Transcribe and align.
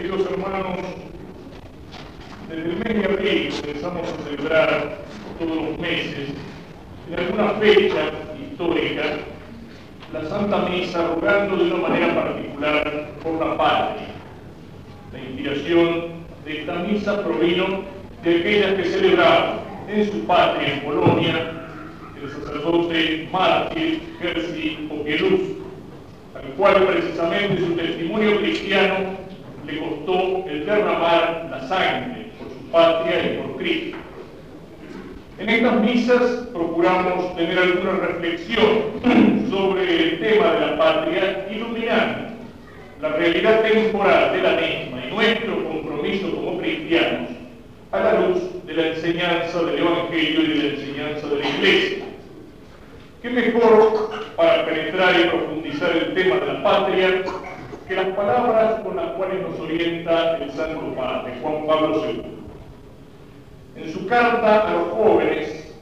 queridos 0.00 0.30
hermanos, 0.30 0.78
desde 2.48 2.70
el 2.70 2.76
mes 2.76 2.94
de 2.94 3.04
abril 3.04 3.52
comenzamos 3.60 4.08
a 4.08 4.24
celebrar 4.24 4.98
todos 5.38 5.56
los 5.56 5.78
meses, 5.78 6.30
en 7.10 7.18
alguna 7.18 7.50
fecha 7.60 8.10
histórica, 8.40 9.02
la 10.14 10.24
Santa 10.26 10.70
Misa 10.70 11.06
rogando 11.06 11.56
de 11.56 11.70
una 11.70 11.88
manera 11.88 12.14
particular 12.14 13.10
por 13.22 13.46
la 13.46 13.58
patria. 13.58 14.06
La 15.12 15.18
inspiración 15.18 16.24
de 16.46 16.60
esta 16.60 16.74
misa 16.76 17.22
provino 17.22 17.82
de 18.24 18.36
aquellas 18.40 18.74
que 18.76 18.84
celebraron 18.86 19.58
en 19.86 20.10
su 20.10 20.20
patria, 20.24 20.76
en 20.76 20.80
Polonia, 20.80 21.52
el 22.22 22.30
sacerdote 22.30 23.28
mártir 23.30 24.00
Jerzy 24.22 24.88
Popielus, 24.88 25.40
al 26.34 26.54
cual 26.56 26.86
precisamente 26.86 27.58
su 27.58 27.74
testimonio 27.74 28.38
cristiano 28.38 29.19
costó 29.78 30.44
el 30.48 30.66
derramar 30.66 31.48
la 31.50 31.68
sangre 31.68 32.26
por 32.38 32.48
su 32.48 32.70
patria 32.70 33.32
y 33.32 33.36
por 33.38 33.56
Cristo. 33.56 33.98
En 35.38 35.48
estas 35.48 35.80
misas 35.80 36.22
procuramos 36.52 37.34
tener 37.36 37.58
alguna 37.58 37.92
reflexión 37.92 39.00
sobre 39.50 40.02
el 40.02 40.20
tema 40.20 40.52
de 40.52 40.60
la 40.60 40.78
patria, 40.78 41.46
iluminando 41.50 42.30
la 43.00 43.08
realidad 43.08 43.62
temporal 43.62 44.32
de 44.32 44.42
la 44.42 44.52
misma 44.52 45.06
y 45.06 45.14
nuestro 45.14 45.64
compromiso 45.64 46.34
como 46.34 46.58
cristianos 46.58 47.30
a 47.92 48.00
la 48.00 48.20
luz 48.20 48.64
de 48.66 48.74
la 48.74 48.88
enseñanza 48.88 49.62
del 49.62 49.78
Evangelio 49.78 50.42
y 50.42 50.48
de 50.48 50.54
la 50.54 50.74
enseñanza 50.74 51.26
de 51.26 51.38
la 51.38 51.48
Iglesia. 51.48 52.04
¿Qué 53.22 53.30
mejor 53.30 54.10
para 54.36 54.64
penetrar 54.66 55.14
y 55.20 55.28
profundizar 55.28 55.96
el 55.96 56.14
tema 56.14 56.36
de 56.36 56.46
la 56.46 56.62
patria 56.62 57.22
que 57.90 57.96
las 57.96 58.14
palabras 58.14 58.82
con 58.84 58.94
las 58.94 59.10
cuales 59.14 59.42
nos 59.42 59.58
orienta 59.58 60.38
el 60.38 60.52
Santo 60.52 60.94
Padre, 60.94 61.32
Juan 61.42 61.66
Pablo 61.66 62.04
II? 62.06 62.22
En 63.74 63.92
su 63.92 64.06
carta 64.06 64.68
a 64.68 64.72
los 64.74 64.90
jóvenes, 64.90 65.74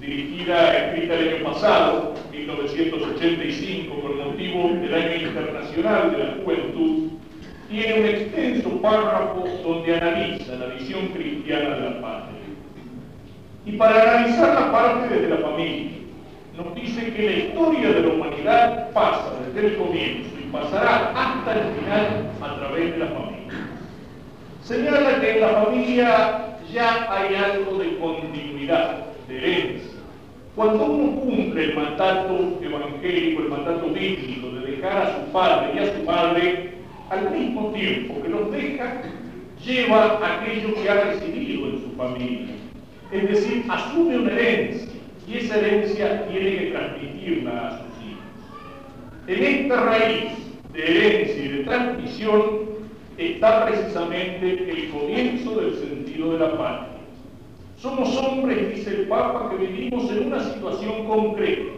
dirigida, 0.00 0.74
escrita 0.78 1.14
el 1.14 1.34
año 1.34 1.44
pasado, 1.52 2.14
1985, 2.32 4.00
con 4.00 4.16
motivo 4.16 4.68
del 4.80 4.94
Año 4.94 5.28
Internacional 5.28 6.12
de 6.12 6.18
la 6.24 6.34
Juventud, 6.42 7.10
tiene 7.68 8.00
un 8.00 8.06
extenso 8.06 8.70
párrafo 8.80 9.44
donde 9.62 9.94
analiza 9.94 10.54
la 10.54 10.66
visión 10.74 11.08
cristiana 11.08 11.74
de 11.76 11.80
la 11.82 12.00
patria. 12.00 12.40
Y 13.66 13.72
para 13.72 14.10
analizar 14.10 14.54
la 14.54 14.72
parte 14.72 15.14
desde 15.14 15.28
la 15.28 15.46
familia, 15.48 15.98
nos 16.56 16.74
dice 16.74 17.12
que 17.12 17.22
la 17.22 17.36
historia 17.36 17.92
de 17.92 18.00
la 18.00 18.08
humanidad 18.08 18.90
pasa 18.94 19.34
desde 19.52 19.68
el 19.68 19.76
comienzo 19.76 20.31
pasará 20.52 21.12
hasta 21.16 21.52
el 21.54 21.74
final 21.74 22.30
a 22.40 22.56
través 22.56 22.92
de 22.92 22.98
la 22.98 23.06
familia. 23.06 23.52
Señala 24.62 25.20
que 25.20 25.32
en 25.32 25.40
la 25.40 25.48
familia 25.48 26.58
ya 26.72 27.06
hay 27.10 27.34
algo 27.34 27.78
de 27.78 27.98
continuidad, 27.98 29.06
de 29.26 29.36
herencia. 29.38 30.00
Cuando 30.54 30.84
uno 30.84 31.20
cumple 31.20 31.64
el 31.64 31.74
mandato 31.74 32.58
evangélico, 32.62 33.42
el 33.42 33.48
mandato 33.48 33.86
bíblico 33.88 34.50
de 34.50 34.72
dejar 34.72 34.96
a 35.02 35.16
su 35.16 35.32
padre 35.32 35.72
y 35.74 35.78
a 35.78 35.96
su 35.96 36.02
madre, 36.04 36.74
al 37.08 37.30
mismo 37.30 37.72
tiempo 37.72 38.22
que 38.22 38.28
los 38.28 38.52
deja, 38.52 39.02
lleva 39.64 40.20
aquello 40.22 40.74
que 40.74 40.90
ha 40.90 41.04
recibido 41.04 41.68
en 41.68 41.80
su 41.82 41.96
familia. 41.96 42.54
Es 43.10 43.28
decir, 43.28 43.64
asume 43.68 44.18
una 44.18 44.32
herencia 44.32 44.92
y 45.26 45.38
esa 45.38 45.56
herencia 45.56 46.26
tiene 46.28 46.56
que 46.56 46.70
transmitirla 46.72 47.50
a 47.50 47.72
hijos. 47.80 47.91
En 49.26 49.42
esta 49.44 49.80
raíz 49.84 50.32
de 50.72 50.82
herencia 50.82 51.44
y 51.44 51.48
de 51.48 51.64
transmisión 51.64 52.40
está 53.18 53.66
precisamente 53.66 54.70
el 54.70 54.90
comienzo 54.90 55.60
del 55.60 55.74
sentido 55.76 56.32
de 56.32 56.38
la 56.38 56.58
patria. 56.58 56.88
Somos 57.78 58.16
hombres, 58.16 58.74
dice 58.74 58.90
el 58.90 59.08
Papa, 59.08 59.50
que 59.50 59.66
vivimos 59.66 60.10
en 60.10 60.26
una 60.26 60.42
situación 60.42 61.06
concreta. 61.06 61.72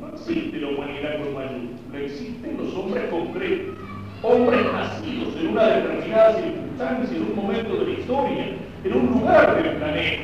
No 0.00 0.08
existe 0.08 0.58
la 0.58 0.68
humanidad 0.68 1.18
con 1.22 1.34
mayúscula, 1.34 2.00
existen 2.00 2.56
los 2.58 2.74
hombres 2.74 3.04
concretos 3.10 3.82
hombres 4.22 4.60
nacidos 4.72 5.34
en 5.36 5.48
una 5.48 5.66
determinada 5.66 6.34
circunstancia, 6.40 7.16
en 7.16 7.22
un 7.24 7.36
momento 7.36 7.76
de 7.76 7.86
la 7.86 7.98
historia, 7.98 8.56
en 8.84 8.92
un 8.92 9.06
lugar 9.06 9.62
del 9.62 9.76
planeta, 9.76 10.22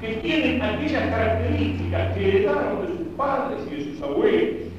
que 0.00 0.08
tienen 0.14 0.62
aquellas 0.62 1.10
características 1.10 2.16
que 2.16 2.28
heredaron 2.28 2.82
de 2.82 2.98
sus 2.98 3.08
padres 3.16 3.58
y 3.70 3.74
de 3.74 3.92
sus 3.92 4.02
abuelos. 4.02 4.71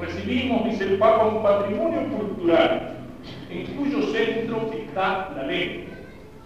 Recibimos, 0.00 0.64
dice 0.66 0.84
el 0.84 0.98
Papa, 0.98 1.26
un 1.26 1.42
patrimonio 1.42 2.02
cultural 2.08 2.96
en 3.50 3.66
cuyo 3.74 4.02
centro 4.12 4.70
está 4.74 5.32
la 5.34 5.46
lengua, 5.46 5.94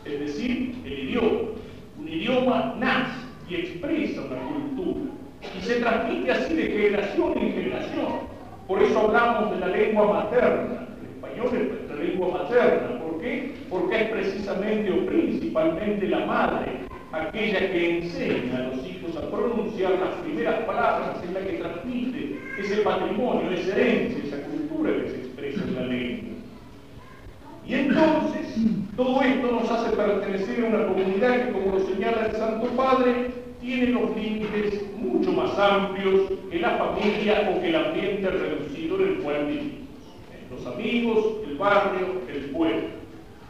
es 0.04 0.20
decir, 0.20 0.76
el 0.84 0.92
idioma. 0.92 1.40
Un 1.98 2.08
idioma 2.08 2.74
nace 2.78 3.26
y 3.48 3.54
expresa 3.56 4.22
una 4.22 4.40
cultura 4.40 5.10
y 5.58 5.62
se 5.62 5.80
transmite 5.80 6.30
así 6.30 6.54
de 6.54 6.62
generación 6.62 7.38
en 7.38 7.52
generación. 7.52 8.06
Por 8.68 8.82
eso 8.82 9.00
hablamos 9.00 9.50
de 9.50 9.58
la 9.58 9.66
lengua 9.66 10.12
materna, 10.12 10.86
español 11.02 11.46
es 11.46 11.68
nuestra 11.68 11.96
lengua 11.96 12.42
materna. 12.42 13.00
¿Por 13.00 13.20
qué? 13.20 13.54
Porque 13.68 13.96
es 13.96 14.08
precisamente 14.10 14.92
o 14.92 15.06
principalmente 15.06 16.06
la 16.06 16.24
madre 16.24 16.80
aquella 17.12 17.58
que 17.72 17.98
enseña 17.98 18.58
a 18.58 18.60
los 18.68 18.86
hijos 18.86 19.16
a 19.16 19.28
pronunciar 19.28 19.92
las 19.92 20.14
primeras 20.22 20.60
palabras, 20.60 21.16
es 21.24 21.32
la 21.32 21.40
que 21.40 21.54
transmite 21.54 22.29
ese 22.60 22.82
patrimonio, 22.82 23.50
esa 23.50 23.76
herencia, 23.76 24.24
esa 24.24 24.42
cultura 24.42 24.94
que 24.94 25.10
se 25.10 25.16
expresa 25.16 25.62
en 25.62 25.74
la 25.74 25.82
lengua. 25.82 26.30
Y 27.66 27.74
entonces, 27.74 28.54
todo 28.96 29.22
esto 29.22 29.52
nos 29.52 29.70
hace 29.70 29.96
pertenecer 29.96 30.64
a 30.64 30.68
una 30.68 30.86
comunidad 30.86 31.46
que, 31.46 31.52
como 31.52 31.78
lo 31.78 31.86
señala 31.86 32.26
el 32.26 32.32
Santo 32.32 32.66
Padre, 32.76 33.30
tiene 33.60 33.86
los 33.86 34.16
límites 34.16 34.82
mucho 34.96 35.32
más 35.32 35.58
amplios 35.58 36.32
que 36.50 36.58
la 36.58 36.70
familia 36.70 37.52
o 37.54 37.60
que 37.60 37.68
el 37.68 37.76
ambiente 37.76 38.30
reducido 38.30 38.96
en 38.96 39.08
el 39.08 39.14
cual 39.18 39.46
vivimos 39.46 39.80
los 40.50 40.66
amigos, 40.66 41.26
el 41.46 41.56
barrio, 41.56 42.22
el 42.28 42.50
pueblo. 42.50 42.88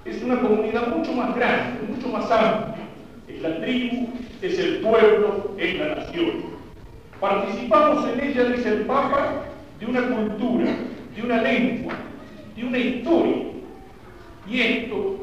Es 0.05 0.23
una 0.23 0.41
comunidad 0.41 0.89
mucho 0.95 1.13
más 1.13 1.35
grande, 1.35 1.81
mucho 1.89 2.09
más 2.09 2.31
amplia. 2.31 2.85
Es 3.29 3.43
la 3.43 3.61
tribu, 3.61 4.09
es 4.43 4.59
el 4.59 4.77
pueblo, 4.79 5.55
es 5.59 5.79
la 5.79 5.95
nación. 5.95 6.60
Participamos 7.21 8.09
en 8.09 8.21
ella, 8.21 8.45
dice 8.45 8.69
el 8.71 8.87
Papa, 8.87 9.43
de 9.79 9.87
una 9.87 10.03
cultura, 10.09 10.75
de 11.15 11.23
una 11.23 11.43
lengua, 11.43 11.93
de 12.57 12.65
una 12.65 12.79
historia. 12.79 13.37
Y 14.49 14.61
esto, 14.61 15.17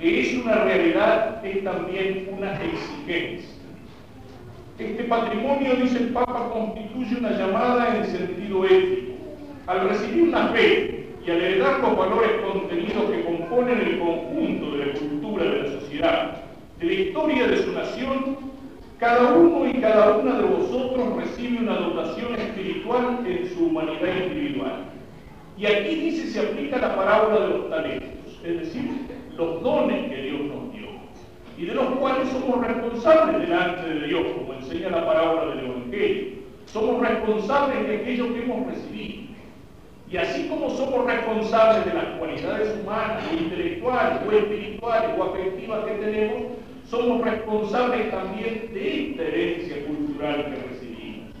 que 0.00 0.20
es 0.20 0.34
una 0.34 0.64
realidad, 0.64 1.44
es 1.44 1.62
también 1.62 2.30
una 2.36 2.52
exigencia. 2.60 3.48
Este 4.76 5.04
patrimonio, 5.04 5.76
dice 5.76 5.98
el 5.98 6.08
Papa, 6.08 6.50
constituye 6.52 7.16
una 7.18 7.30
llamada 7.30 7.96
en 7.96 8.06
sentido 8.06 8.64
ético 8.64 9.12
al 9.68 9.88
recibir 9.88 10.24
una 10.24 10.48
fe 10.48 11.06
y 11.24 11.30
al 11.30 11.42
heredar 11.42 11.78
los 11.80 11.96
valores 11.96 12.30
contenidos 12.42 13.10
que 13.10 13.24
componen 13.24 13.80
el 13.80 13.98
conjunto 13.98 14.76
de 14.76 14.86
la 14.86 14.92
cultura 14.98 15.44
de 15.44 15.62
la 15.62 15.80
sociedad, 15.80 16.42
de 16.80 16.86
la 16.86 16.92
historia 16.92 17.46
de 17.46 17.62
su 17.62 17.72
nación, 17.72 18.47
cada 18.98 19.32
uno 19.32 19.68
y 19.68 19.80
cada 19.80 20.16
una 20.16 20.38
de 20.38 20.44
vosotros 20.44 21.16
recibe 21.16 21.58
una 21.58 21.76
dotación 21.76 22.34
espiritual 22.34 23.24
en 23.26 23.48
su 23.48 23.66
humanidad 23.66 24.16
individual. 24.26 24.84
Y 25.56 25.66
aquí 25.66 25.94
dice 25.94 26.26
se 26.28 26.40
aplica 26.40 26.78
la 26.78 26.96
parábola 26.96 27.46
de 27.46 27.48
los 27.48 27.70
talentos, 27.70 28.40
es 28.44 28.60
decir, 28.60 28.90
los 29.36 29.62
dones 29.62 30.10
que 30.10 30.22
Dios 30.22 30.40
nos 30.42 30.72
dio, 30.72 30.88
y 31.56 31.66
de 31.66 31.74
los 31.74 31.86
cuales 31.96 32.28
somos 32.28 32.66
responsables 32.66 33.40
delante 33.40 33.88
de 33.88 34.06
Dios, 34.06 34.26
como 34.36 34.54
enseña 34.54 34.90
la 34.90 35.06
parábola 35.06 35.54
del 35.54 35.66
Evangelio. 35.66 36.38
Somos 36.66 37.00
responsables 37.00 37.88
de 37.88 37.96
aquello 37.96 38.34
que 38.34 38.42
hemos 38.42 38.66
recibido. 38.66 39.28
Y 40.10 40.16
así 40.16 40.48
como 40.48 40.70
somos 40.70 41.06
responsables 41.06 41.84
de 41.84 41.94
las 41.94 42.18
cualidades 42.18 42.78
humanas, 42.80 43.22
o 43.30 43.34
intelectuales, 43.34 44.18
o 44.26 44.32
espirituales, 44.32 45.10
o 45.18 45.22
afectivas 45.22 45.84
que 45.84 45.92
tenemos, 45.92 46.42
somos 46.90 47.22
responsables 47.22 48.10
también 48.10 48.70
de 48.72 49.10
esta 49.10 49.22
herencia 49.22 49.86
cultural 49.86 50.44
que 50.44 50.68
recibimos. 50.68 51.34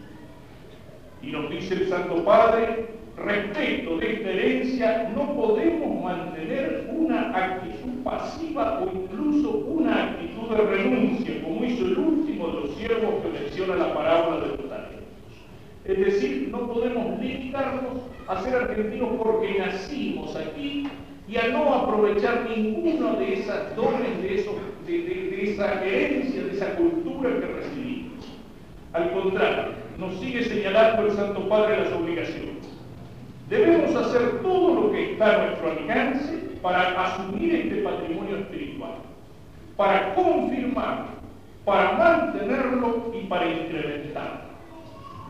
Y 1.22 1.26
nos 1.28 1.50
dice 1.50 1.74
el 1.74 1.88
Santo 1.88 2.24
Padre, 2.24 2.86
respecto 3.16 3.98
de 3.98 4.12
esta 4.12 4.30
herencia 4.30 5.12
no 5.16 5.34
podemos 5.34 6.04
mantener 6.04 6.90
una 6.94 7.30
actitud 7.36 8.02
pasiva 8.04 8.80
o 8.80 8.90
incluso 8.94 9.50
una 9.50 10.10
actitud 10.10 10.50
de 10.50 10.62
renuncia, 10.62 11.42
como 11.42 11.64
hizo 11.64 11.84
el 11.86 11.98
último 11.98 12.48
de 12.48 12.60
los 12.60 12.74
siervos 12.76 13.14
que 13.22 13.40
menciona 13.40 13.76
la 13.76 13.94
parábola 13.94 14.40
de 14.40 14.48
los 14.48 14.68
talentos. 14.68 14.98
Es 15.84 15.98
decir, 15.98 16.48
no 16.52 16.70
podemos 16.70 17.18
limitarnos 17.18 18.02
a 18.26 18.42
ser 18.42 18.54
argentinos 18.54 19.08
porque 19.16 19.58
nacimos 19.58 20.36
aquí 20.36 20.86
y 21.26 21.36
a 21.36 21.48
no 21.48 21.74
aprovechar 21.74 22.46
ninguno 22.48 23.14
de 23.14 23.40
esas 23.40 23.74
dones, 23.74 24.22
de, 24.22 24.28
de, 24.92 25.52
esa 25.52 25.84
herencia, 25.84 26.44
de 26.44 26.52
esa 26.52 26.74
cultura 26.76 27.30
que 27.30 27.46
recibimos. 27.46 28.24
Al 28.92 29.12
contrario, 29.12 29.72
nos 29.98 30.18
sigue 30.18 30.44
señalando 30.44 31.06
el 31.06 31.12
Santo 31.12 31.48
Padre 31.48 31.84
las 31.84 31.92
obligaciones. 31.92 32.56
Debemos 33.48 33.94
hacer 33.94 34.40
todo 34.42 34.74
lo 34.74 34.92
que 34.92 35.12
está 35.12 35.34
a 35.34 35.46
nuestro 35.46 35.70
alcance 35.70 36.38
para 36.62 37.04
asumir 37.04 37.54
este 37.54 37.82
patrimonio 37.82 38.38
espiritual, 38.38 38.94
para 39.76 40.14
confirmarlo, 40.14 41.06
para 41.64 41.92
mantenerlo 41.92 43.12
y 43.14 43.26
para 43.26 43.46
incrementarlo. 43.46 44.48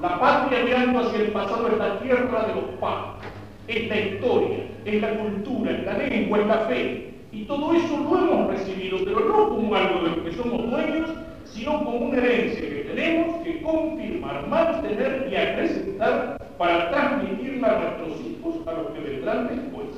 La 0.00 0.20
patria 0.20 0.64
mirando 0.64 1.00
hacia 1.00 1.20
el 1.20 1.32
pasado 1.32 1.69
es 1.69 1.78
la 1.78 1.99
tierra 2.00 2.46
de 2.46 2.54
los 2.54 2.64
padres, 2.81 3.32
es 3.66 3.88
la 3.88 4.00
historia, 4.00 4.58
es 4.84 5.02
la 5.02 5.11
cultura, 5.19 5.72
es 5.72 5.84
la 5.84 5.99
lengua, 5.99 6.38
es 6.38 6.46
la 6.46 6.58
fe. 6.61 7.14
Y 7.30 7.44
todo 7.44 7.75
eso 7.75 7.96
lo 7.98 8.19
hemos 8.19 8.50
recibido, 8.50 8.98
pero 9.04 9.20
no 9.20 9.48
como 9.50 9.75
algo 9.75 10.02
de 10.02 10.16
lo 10.16 10.25
que 10.25 10.32
somos 10.32 10.70
dueños, 10.70 11.10
sino 11.44 11.84
como 11.84 11.98
una 11.98 12.19
herencia 12.19 12.60
que 12.60 12.90
tenemos 12.94 13.42
que 13.44 13.62
confirmar, 13.62 14.46
mantener 14.48 15.28
y 15.30 15.36
acrecentar 15.36 16.38
para 16.56 16.90
transmitirla 16.90 17.69
a 17.69 17.80
nuestros 17.80 18.26
hijos, 18.26 18.66
a 18.66 18.72
los 18.72 18.86
que 18.92 19.00
vendrán 19.00 19.48
después. 19.48 19.88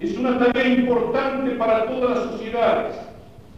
Es 0.00 0.18
una 0.18 0.38
tarea 0.38 0.66
importante 0.66 1.52
para 1.52 1.86
todas 1.86 2.18
las 2.18 2.30
sociedades, 2.32 2.96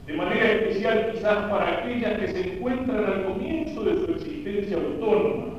de 0.06 0.12
manera 0.12 0.52
especial 0.52 1.12
quizás 1.12 1.50
para 1.50 1.78
aquellas 1.78 2.20
que 2.20 2.28
se 2.28 2.54
encuentran 2.54 3.04
al 3.04 3.24
comienzo 3.24 3.82
de 3.82 3.96
su 3.96 4.12
existencia 4.12 4.76
autónoma, 4.76 5.55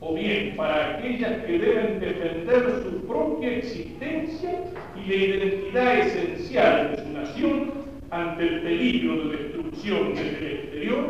o 0.00 0.14
bien 0.14 0.56
para 0.56 0.96
aquellas 0.96 1.44
que 1.44 1.58
deben 1.58 2.00
defender 2.00 2.82
su 2.82 3.06
propia 3.06 3.58
existencia 3.58 4.62
y 4.96 5.08
la 5.08 5.14
identidad 5.14 5.98
esencial 5.98 6.90
de 6.92 7.02
su 7.02 7.08
nación 7.10 7.70
ante 8.10 8.42
el 8.42 8.60
peligro 8.62 9.28
de 9.28 9.36
destrucción 9.36 10.14
desde 10.14 10.38
el 10.38 10.52
exterior 10.52 11.04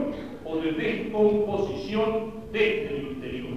o 0.45 0.57
de 0.59 0.73
descomposición 0.73 2.33
desde 2.53 2.89
el 2.89 3.03
interior. 3.13 3.51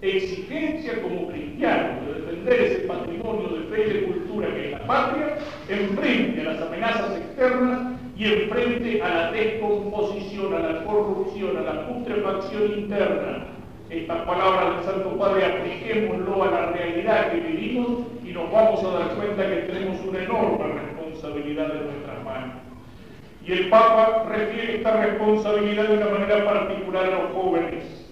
Exigencia 0.00 1.02
como 1.02 1.28
cristianos 1.28 2.06
de 2.06 2.14
defender 2.14 2.60
ese 2.62 2.78
patrimonio 2.86 3.48
de 3.48 3.64
fe 3.66 3.86
y 3.86 3.92
de 3.92 4.02
cultura 4.04 4.48
que 4.54 4.64
es 4.64 4.72
la 4.72 4.86
patria, 4.86 5.38
enfrente 5.68 6.40
a 6.40 6.44
las 6.44 6.62
amenazas 6.62 7.18
externas 7.18 8.00
y 8.16 8.24
enfrente 8.24 9.02
a 9.02 9.08
la 9.08 9.32
descomposición, 9.32 10.54
a 10.54 10.58
la 10.58 10.84
corrupción, 10.84 11.56
a 11.58 11.60
la 11.60 11.86
putrefacción 11.86 12.78
interna. 12.78 13.59
Estas 13.90 14.24
palabras 14.24 14.76
del 14.76 14.84
Santo 14.84 15.18
Padre 15.18 15.46
apliquémoslo 15.46 16.44
a 16.44 16.50
la 16.52 16.66
realidad 16.70 17.32
que 17.32 17.40
vivimos 17.40 18.02
y 18.24 18.28
nos 18.30 18.48
vamos 18.52 18.84
a 18.84 18.98
dar 19.00 19.08
cuenta 19.16 19.48
que 19.48 19.62
tenemos 19.62 20.00
una 20.06 20.22
enorme 20.22 20.74
responsabilidad 20.74 21.74
en 21.74 21.86
nuestras 21.86 22.24
manos. 22.24 22.56
Y 23.44 23.50
el 23.50 23.68
Papa 23.68 24.26
refiere 24.28 24.76
esta 24.76 25.04
responsabilidad 25.04 25.88
de 25.88 25.96
una 25.96 26.06
manera 26.06 26.44
particular 26.44 27.04
a 27.04 27.22
los 27.22 27.32
jóvenes. 27.32 28.06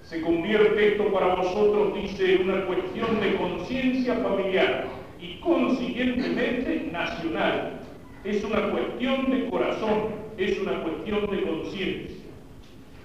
Se 0.00 0.22
convierte 0.22 0.92
esto 0.92 1.12
para 1.12 1.34
vosotros, 1.34 1.94
dice, 1.94 2.36
en 2.36 2.48
una 2.48 2.64
cuestión 2.64 3.20
de 3.20 3.36
conciencia 3.36 4.14
familiar 4.14 4.86
y 5.20 5.40
consiguientemente 5.40 6.88
nacional. 6.90 7.80
Es 8.24 8.42
una 8.44 8.70
cuestión 8.70 9.30
de 9.30 9.50
corazón, 9.50 10.06
es 10.38 10.58
una 10.58 10.82
cuestión 10.82 11.30
de 11.30 11.42
conciencia. 11.42 12.13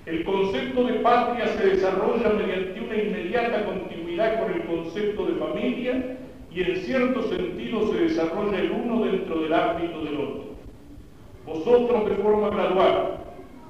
El 0.09 0.23
concepto 0.23 0.85
de 0.85 0.94
patria 1.01 1.45
se 1.50 1.67
desarrolla 1.67 2.29
mediante 2.29 2.81
una 2.81 2.95
inmediata 2.95 3.63
continuidad 3.63 4.39
con 4.39 4.53
el 4.53 4.63
concepto 4.63 5.27
de 5.27 5.35
familia 5.35 6.17
y 6.51 6.63
en 6.63 6.77
cierto 6.77 7.21
sentido 7.29 7.91
se 7.91 8.06
desarrolla 8.06 8.57
el 8.57 8.71
uno 8.71 9.06
dentro 9.06 9.39
del 9.41 9.53
ámbito 9.53 10.03
del 10.03 10.15
otro. 10.15 10.44
Vosotros 11.45 12.09
de 12.09 12.15
forma 12.15 12.50
gradual, 12.50 13.17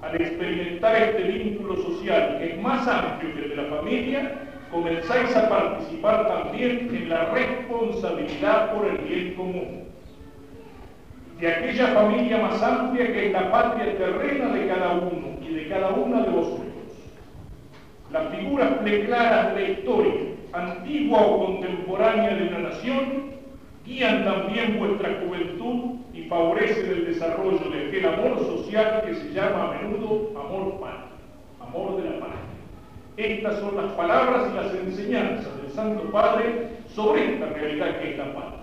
al 0.02 0.16
experimentar 0.16 0.96
este 0.96 1.24
vínculo 1.24 1.76
social 1.76 2.38
que 2.40 2.54
es 2.54 2.62
más 2.62 2.88
amplio 2.88 3.36
que 3.36 3.42
el 3.42 3.50
de 3.50 3.56
la 3.58 3.76
familia, 3.76 4.42
comenzáis 4.72 5.36
a 5.36 5.50
participar 5.50 6.26
también 6.26 6.90
en 6.90 7.10
la 7.10 7.34
responsabilidad 7.34 8.74
por 8.74 8.88
el 8.88 8.98
bien 9.00 9.34
común. 9.34 9.84
De 11.40 11.48
aquella 11.48 11.88
familia 11.88 12.38
más 12.38 12.62
amplia 12.62 13.08
que 13.08 13.28
es 13.28 13.32
la 13.32 13.52
patria 13.52 13.98
terrena 13.98 14.54
de 14.54 14.68
cada 14.68 14.92
uno 14.92 15.38
y 15.42 15.54
de 15.54 15.68
cada 15.70 15.90
una 15.90 16.22
de 16.22 16.30
vosotros. 16.30 16.66
Las 18.12 18.36
figuras 18.36 18.74
preclaras 18.82 19.56
de 19.56 19.62
la 19.62 19.70
historia 19.70 20.30
antigua 20.54 21.20
o 21.22 21.46
contemporánea 21.46 22.36
de 22.36 22.48
una 22.48 22.70
nación, 22.70 23.30
guían 23.86 24.24
también 24.24 24.80
vuestra 24.80 25.20
juventud 25.24 26.00
y 26.14 26.24
favorecen 26.24 26.90
el 26.90 27.06
desarrollo 27.06 27.70
de 27.70 27.88
aquel 27.88 28.06
amor 28.06 28.40
social 28.40 29.04
que 29.06 29.16
se 29.16 29.32
llama 29.32 29.70
a 29.70 29.82
menudo 29.82 30.32
amor 30.40 30.80
patrio, 30.80 31.18
amor 31.60 32.02
de 32.02 32.10
la 32.10 32.20
patria. 32.20 32.40
Estas 33.18 33.60
son 33.60 33.76
las 33.76 33.92
palabras 33.94 34.50
y 34.52 34.56
las 34.56 34.74
enseñanzas 34.74 35.62
del 35.62 35.72
Santo 35.72 36.04
Padre 36.12 36.70
sobre 36.94 37.34
esta 37.34 37.48
realidad 37.48 38.00
que 38.00 38.12
es 38.12 38.18
la 38.18 38.34
patria. 38.34 38.60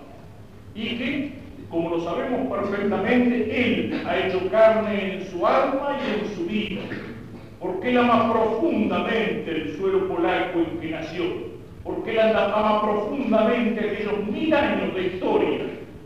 Y 0.73 0.97
que, 0.97 1.33
como 1.69 1.89
lo 1.89 2.01
sabemos 2.01 2.47
perfectamente, 2.51 3.35
Él 3.51 4.01
ha 4.07 4.17
hecho 4.19 4.49
carne 4.49 5.15
en 5.15 5.31
su 5.31 5.45
alma 5.45 5.97
y 5.99 6.19
en 6.19 6.35
su 6.35 6.45
vida, 6.45 6.81
porque 7.59 7.89
Él 7.89 7.97
ama 7.97 8.31
profundamente 8.31 9.51
el 9.51 9.77
suelo 9.77 10.07
polaco 10.07 10.59
en 10.59 10.79
que 10.79 10.91
nació 10.91 11.57
porque 11.87 12.11
él 12.11 12.19
ama 12.19 12.81
profundamente 12.81 13.79
aquellos 13.79 14.27
mil 14.27 14.53
años 14.53 14.93
de 14.93 15.07
historia 15.07 15.59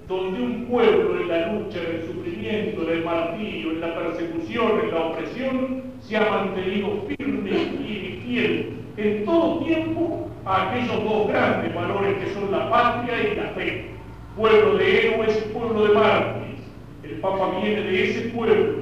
donde 0.07 0.41
un 0.41 0.65
pueblo 0.65 1.19
en 1.21 1.27
la 1.27 1.53
lucha, 1.53 1.79
en 1.79 1.95
el 1.95 2.07
sufrimiento, 2.07 2.83
en 2.83 2.97
el 2.97 3.05
martirio, 3.05 3.71
en 3.71 3.81
la 3.81 3.95
persecución, 3.95 4.71
en 4.83 4.91
la 4.91 5.05
opresión, 5.05 5.83
se 6.01 6.17
ha 6.17 6.29
mantenido 6.29 7.05
firme 7.07 7.51
y 7.51 8.21
fiel 8.25 8.73
en 8.97 9.25
todo 9.25 9.63
tiempo 9.65 10.29
a 10.45 10.69
aquellos 10.69 11.03
dos 11.03 11.27
grandes 11.29 11.73
valores 11.73 12.17
que 12.17 12.33
son 12.33 12.51
la 12.51 12.69
patria 12.69 13.15
y 13.23 13.35
la 13.35 13.47
fe. 13.51 13.90
Pueblo 14.35 14.77
de 14.77 15.07
héroes 15.07 15.45
y 15.45 15.53
pueblo 15.53 15.87
de 15.87 15.93
mártires. 15.93 16.59
El 17.03 17.19
Papa 17.19 17.59
viene 17.61 17.81
de 17.81 18.09
ese 18.09 18.29
pueblo 18.29 18.81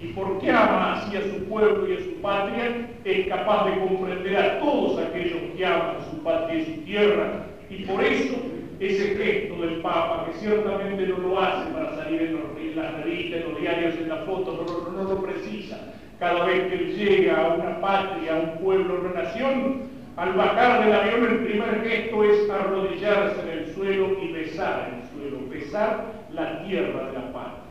y 0.00 0.06
porque 0.08 0.50
ama 0.50 0.94
así 0.94 1.16
a 1.16 1.22
su 1.22 1.44
pueblo 1.44 1.86
y 1.88 1.94
a 1.94 2.00
su 2.00 2.14
patria, 2.22 2.88
es 3.04 3.26
capaz 3.28 3.66
de 3.66 3.78
comprender 3.80 4.36
a 4.36 4.60
todos 4.60 4.98
aquellos 4.98 5.38
que 5.56 5.66
aman 5.66 5.96
su 6.10 6.22
patria 6.22 6.58
y 6.58 6.64
su 6.64 6.80
tierra. 6.82 7.46
Y 7.68 7.84
por 7.84 8.02
eso 8.02 8.34
ese 8.80 9.14
gesto 9.14 9.60
del 9.60 9.82
Papa, 9.82 10.26
que 10.26 10.38
ciertamente 10.38 11.06
no 11.06 11.18
lo 11.18 11.38
hace 11.38 11.70
para 11.70 11.96
salir 11.96 12.22
en, 12.22 12.76
las 12.76 12.94
revistas, 13.04 13.42
en 13.42 13.52
los 13.52 13.60
diarios, 13.60 13.94
en 13.96 14.08
las 14.08 14.24
fotos, 14.24 14.56
no, 14.56 14.90
no, 14.90 15.02
lo 15.04 15.22
precisa. 15.22 15.78
Cada 16.18 16.46
vez 16.46 16.68
que 16.68 16.74
él 16.74 16.96
llega 16.96 17.44
a 17.44 17.54
una 17.54 17.80
patria, 17.80 18.36
a 18.36 18.40
un 18.40 18.58
pueblo, 18.64 18.94
a 18.94 19.00
una 19.00 19.22
nación, 19.22 19.82
al 20.20 20.34
bajar 20.34 20.84
del 20.84 20.92
avión 20.92 21.30
el 21.30 21.38
primer 21.46 21.82
gesto 21.82 22.24
es 22.24 22.50
arrodillarse 22.50 23.40
en 23.40 23.58
el 23.58 23.74
suelo 23.74 24.18
y 24.22 24.32
besar 24.32 24.90
el 24.92 25.08
suelo, 25.08 25.48
besar 25.48 26.04
la 26.34 26.62
tierra 26.62 27.06
de 27.06 27.12
la 27.14 27.32
patria. 27.32 27.64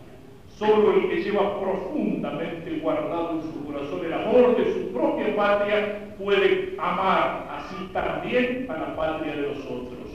Solo 0.57 0.93
el 0.93 1.09
que 1.09 1.21
lleva 1.21 1.61
profundamente 1.61 2.79
guardado 2.79 3.33
en 3.33 3.43
su 3.43 3.65
corazón 3.65 4.03
el 4.03 4.13
amor 4.13 4.57
de 4.57 4.73
su 4.73 4.91
propia 4.91 5.35
patria 5.35 5.99
puede 6.17 6.75
amar 6.79 7.47
así 7.55 7.87
también 7.93 8.65
a 8.67 8.77
la 8.79 8.95
patria 8.95 9.35
de 9.35 9.41
los 9.43 9.59
otros. 9.59 10.09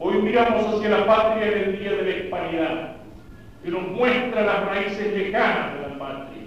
Hoy 0.00 0.22
miramos 0.22 0.74
hacia 0.74 0.88
la 0.88 1.06
patria 1.06 1.52
en 1.52 1.58
el 1.58 1.78
Día 1.78 1.92
de 1.92 2.02
la 2.02 2.16
Hispanidad, 2.18 2.96
que 3.62 3.70
nos 3.70 3.82
muestra 3.92 4.42
las 4.42 4.66
raíces 4.66 5.16
lejanas 5.16 5.74
de 5.74 5.88
la 5.88 5.98
patria, 6.00 6.42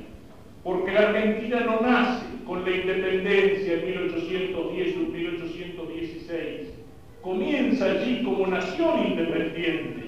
porque 0.66 0.92
la 0.92 1.00
Argentina 1.00 1.62
no 1.62 1.80
nace 1.80 2.27
con 2.48 2.64
la 2.64 2.72
independencia 2.72 3.74
en 3.74 3.86
1810 3.86 4.56
o 4.98 5.12
1816, 5.12 6.74
comienza 7.22 7.86
allí 7.86 8.24
como 8.24 8.48
nación 8.48 9.08
independiente 9.08 10.08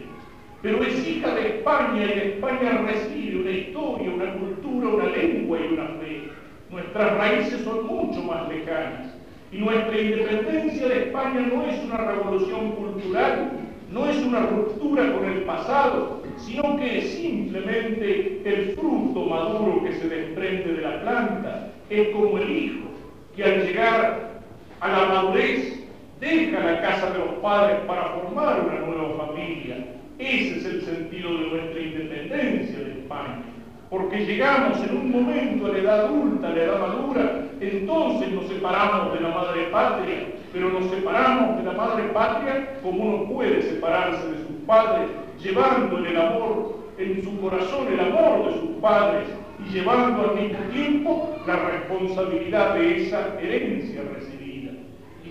pero 0.62 0.84
es 0.84 1.08
hija 1.08 1.34
de 1.36 1.58
España 1.58 2.04
y 2.04 2.20
de 2.20 2.28
España 2.34 2.84
recibe 2.86 3.42
una 3.42 3.52
historia, 3.52 4.12
una 4.12 4.34
cultura, 4.34 4.88
una 4.90 5.06
lengua 5.06 5.58
y 5.58 5.74
una 5.74 5.86
fe. 6.00 6.30
Nuestras 6.70 7.18
raíces 7.18 7.62
son 7.62 7.88
mucho 7.88 8.22
más 8.24 8.50
lejanas. 8.50 9.16
Y 9.52 9.60
nuestra 9.60 10.00
independencia 10.00 10.88
de 10.88 11.04
España 11.06 11.40
no 11.54 11.64
es 11.64 11.84
una 11.86 11.98
revolución 11.98 12.72
cultural, 12.74 13.52
no 13.90 14.06
es 14.06 14.18
una 14.18 14.48
ruptura 14.48 15.14
con 15.14 15.26
el 15.26 15.44
pasado, 15.44 16.24
sino 16.38 16.78
que 16.78 17.00
es 17.00 17.10
simplemente 17.14 18.42
el 18.44 18.76
fruto 18.76 19.26
maduro 19.26 19.84
que 19.84 19.94
se 19.94 20.10
desprende 20.10 20.74
de 20.74 20.82
la 20.82 21.02
planta. 21.02 21.72
Es 21.90 22.10
como 22.10 22.38
el 22.38 22.50
hijo 22.50 22.88
que 23.36 23.44
al 23.44 23.66
llegar 23.66 24.42
a 24.80 24.88
la 24.88 25.06
madurez 25.06 25.80
deja 26.20 26.60
la 26.60 26.82
casa 26.82 27.12
de 27.12 27.20
los 27.20 27.30
padres 27.42 27.78
para 27.88 28.10
formar 28.10 28.62
una 28.62 28.80
nueva 28.82 29.28
familia 29.28 30.00
ese 30.20 30.58
es 30.58 30.66
el 30.66 30.82
sentido 30.82 31.30
de 31.34 31.48
nuestra 31.48 31.80
independencia 31.80 32.78
de 32.78 32.92
España. 32.92 33.42
Porque 33.90 34.26
llegamos 34.26 34.78
en 34.84 34.98
un 34.98 35.12
momento 35.12 35.66
a 35.66 35.70
la 35.70 35.78
edad 35.78 36.00
adulta, 36.08 36.48
a 36.50 36.52
la 36.52 36.64
edad 36.64 36.80
madura, 36.80 37.46
entonces 37.62 38.30
nos 38.34 38.48
separamos 38.48 39.14
de 39.14 39.22
la 39.22 39.30
madre 39.30 39.64
patria, 39.72 40.28
pero 40.52 40.72
nos 40.72 40.92
separamos 40.92 41.58
de 41.58 41.64
la 41.64 41.72
madre 41.72 42.04
patria 42.10 42.80
como 42.84 43.02
uno 43.02 43.34
puede 43.34 43.62
separarse 43.62 44.30
de 44.30 44.38
sus 44.40 44.58
padres, 44.68 45.08
llevándole 45.42 46.10
el 46.10 46.18
amor 46.18 46.76
en 46.98 47.24
su 47.24 47.40
corazón, 47.40 47.88
el 47.88 48.00
amor 48.02 48.46
de 48.46 48.60
sus 48.60 48.70
padres, 48.82 49.24
y 49.70 49.74
llevando 49.74 50.30
al 50.30 50.36
mismo 50.36 50.60
tiempo 50.72 51.36
la 51.46 51.56
responsabilidad 51.58 52.76
de 52.76 53.04
esa 53.04 53.40
herencia 53.40 54.02
recibida. 54.16 54.72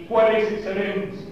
cuál 0.09 0.37
es 0.37 0.52
esa 0.52 0.71
herencia? 0.71 1.28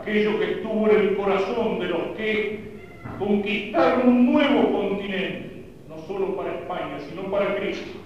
Aquello 0.00 0.38
que 0.38 0.52
estuvo 0.52 0.88
en 0.88 0.96
el 0.96 1.16
corazón 1.16 1.78
de 1.80 1.86
los 1.86 2.16
que 2.16 2.74
conquistaron 3.18 4.08
un 4.08 4.32
nuevo 4.32 4.72
continente, 4.72 5.64
no 5.88 5.98
solo 6.06 6.36
para 6.36 6.54
España, 6.54 6.98
sino 7.08 7.30
para 7.30 7.56
Cristo. 7.56 7.98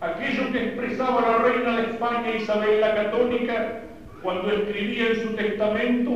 Aquello 0.00 0.50
que 0.50 0.64
expresaba 0.64 1.20
la 1.20 1.38
reina 1.38 1.76
de 1.76 1.90
España 1.92 2.34
Isabel 2.34 2.80
la 2.80 2.94
Católica 2.94 3.82
cuando 4.22 4.50
escribía 4.50 5.08
en 5.08 5.22
su 5.22 5.34
testamento 5.34 6.12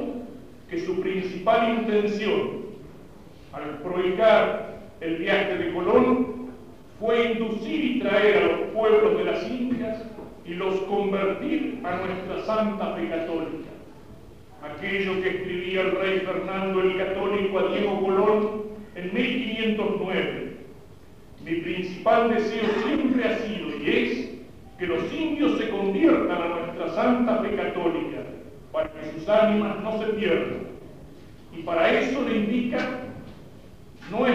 que 0.68 0.80
su 0.80 1.00
principal 1.00 1.80
intención 1.80 2.66
al 3.52 3.78
prohibitar 3.82 4.80
el 5.00 5.16
viaje 5.16 5.56
de 5.56 5.72
Colón 5.72 6.45
fue 7.00 7.32
inducir 7.32 7.84
y 7.84 8.00
traer 8.00 8.36
a 8.36 8.46
los 8.46 8.60
pueblos 8.72 9.18
de 9.18 9.24
las 9.24 9.50
Indias 9.50 10.02
y 10.44 10.54
los 10.54 10.74
convertir 10.82 11.80
a 11.84 11.96
nuestra 11.96 12.44
santa 12.44 12.94
fe 12.94 13.08
católica. 13.08 13.70
Aquello 14.62 15.22
que 15.22 15.28
escribía 15.28 15.82
el 15.82 15.92
rey 15.92 16.20
Fernando 16.20 16.80
el 16.80 16.96
Católico 16.96 17.58
a 17.58 17.72
Diego 17.72 18.00
Colón 18.00 18.62
en 18.94 19.14
1509. 19.14 20.56
Mi 21.44 21.54
principal 21.56 22.34
deseo 22.34 22.64
siempre 22.84 23.24
ha 23.24 23.38
sido 23.38 23.68
y 23.78 23.90
es 23.90 24.30
que 24.78 24.86
los 24.86 25.12
indios 25.12 25.58
se 25.58 25.68
conviertan 25.68 26.42
a 26.42 26.48
nuestra 26.48 26.94
santa 26.94 27.38
fe 27.42 27.54
católica 27.54 28.18
para 28.72 28.90
que 28.90 29.12
sus 29.12 29.28
ánimas 29.28 29.80
no 29.82 29.98
se 29.98 30.06
pierdan. 30.14 30.66
Y 31.56 31.62
para 31.62 32.00
eso 32.00 32.22
le 32.22 32.36
indica 32.36 32.78
no, 34.10 34.26
es, 34.26 34.34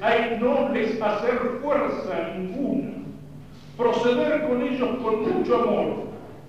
hay, 0.00 0.38
no 0.40 0.68
les 0.72 1.00
hacer 1.00 1.38
fuerza 1.62 2.32
ninguna, 2.36 2.92
proceder 3.76 4.46
con 4.46 4.62
ellos 4.62 4.88
con 5.02 5.22
mucho 5.22 5.62
amor 5.62 6.04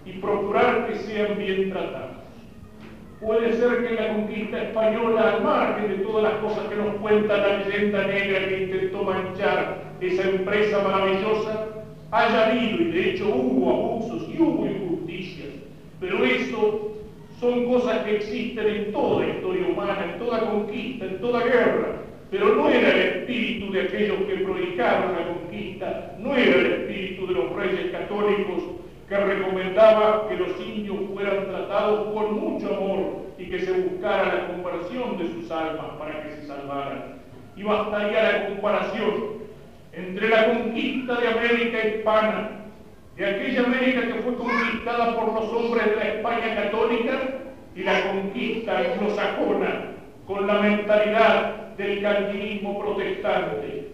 y 0.05 0.11
procurar 0.13 0.87
que 0.87 0.95
sean 0.99 1.37
bien 1.37 1.71
tratados. 1.71 2.15
Puede 3.19 3.53
ser 3.53 3.87
que 3.87 3.95
la 3.95 4.13
conquista 4.13 4.61
española, 4.61 5.33
al 5.35 5.43
margen 5.43 5.87
de 5.87 6.03
todas 6.03 6.23
las 6.23 6.41
cosas 6.41 6.67
que 6.67 6.75
nos 6.75 6.95
cuenta 6.97 7.37
la 7.37 7.57
leyenda 7.57 8.05
negra 8.05 8.47
que 8.47 8.63
intentó 8.63 9.03
manchar 9.03 9.81
esa 10.01 10.29
empresa 10.29 10.79
maravillosa, 10.83 11.67
haya 12.11 12.47
habido, 12.47 12.81
y 12.81 12.91
de 12.91 13.09
hecho 13.09 13.27
hubo 13.27 13.69
abusos 13.71 14.29
y 14.29 14.41
hubo 14.41 14.65
injusticias, 14.67 15.49
pero 15.99 16.23
eso 16.23 16.91
son 17.39 17.65
cosas 17.65 18.03
que 18.03 18.17
existen 18.17 18.67
en 18.67 18.91
toda 18.91 19.27
historia 19.27 19.67
humana, 19.67 20.11
en 20.13 20.19
toda 20.19 20.39
conquista, 20.41 21.05
en 21.05 21.19
toda 21.19 21.43
guerra, 21.43 21.95
pero 22.29 22.55
no 22.55 22.69
era 22.69 22.89
el 22.89 22.99
espíritu 22.99 23.71
de 23.71 23.84
aquellos 23.95 24.27
que 24.27 24.43
prodicaron 24.43 25.13
la 25.13 25.27
conquista, 25.27 26.15
no 26.19 26.35
era 26.35 26.55
el 26.57 26.65
espíritu 26.65 27.27
de 27.27 27.33
los 27.33 27.55
reyes 27.55 27.91
católicos 27.91 28.63
que 29.07 29.17
recomendaba 29.17 30.27
que 30.27 30.35
los 30.35 30.59
indios 30.59 30.97
fueran 31.13 31.45
tratados 31.45 32.13
con 32.13 32.39
mucho 32.39 32.75
amor 32.75 33.25
y 33.37 33.45
que 33.45 33.59
se 33.59 33.71
buscara 33.71 34.35
la 34.35 34.47
conversión 34.47 35.17
de 35.17 35.27
sus 35.27 35.49
almas 35.49 35.85
para 35.97 36.23
que 36.23 36.31
se 36.31 36.47
salvaran. 36.47 37.15
Y 37.55 37.63
bastaría 37.63 38.23
la 38.23 38.47
comparación 38.47 39.35
entre 39.93 40.29
la 40.29 40.47
conquista 40.47 41.15
de 41.15 41.27
América 41.29 41.87
hispana, 41.87 42.49
de 43.15 43.25
aquella 43.25 43.63
América 43.63 44.01
que 44.07 44.21
fue 44.21 44.35
conquistada 44.35 45.15
por 45.15 45.33
los 45.33 45.49
hombres 45.53 45.85
de 45.85 45.95
la 45.95 46.07
España 46.15 46.55
católica, 46.55 47.19
y 47.75 47.83
la 47.83 48.09
conquista 48.09 48.77
anglosajona 48.77 49.91
con 50.25 50.47
la 50.47 50.61
mentalidad 50.61 51.65
del 51.77 52.01
calvinismo 52.01 52.79
protestante. 52.79 53.84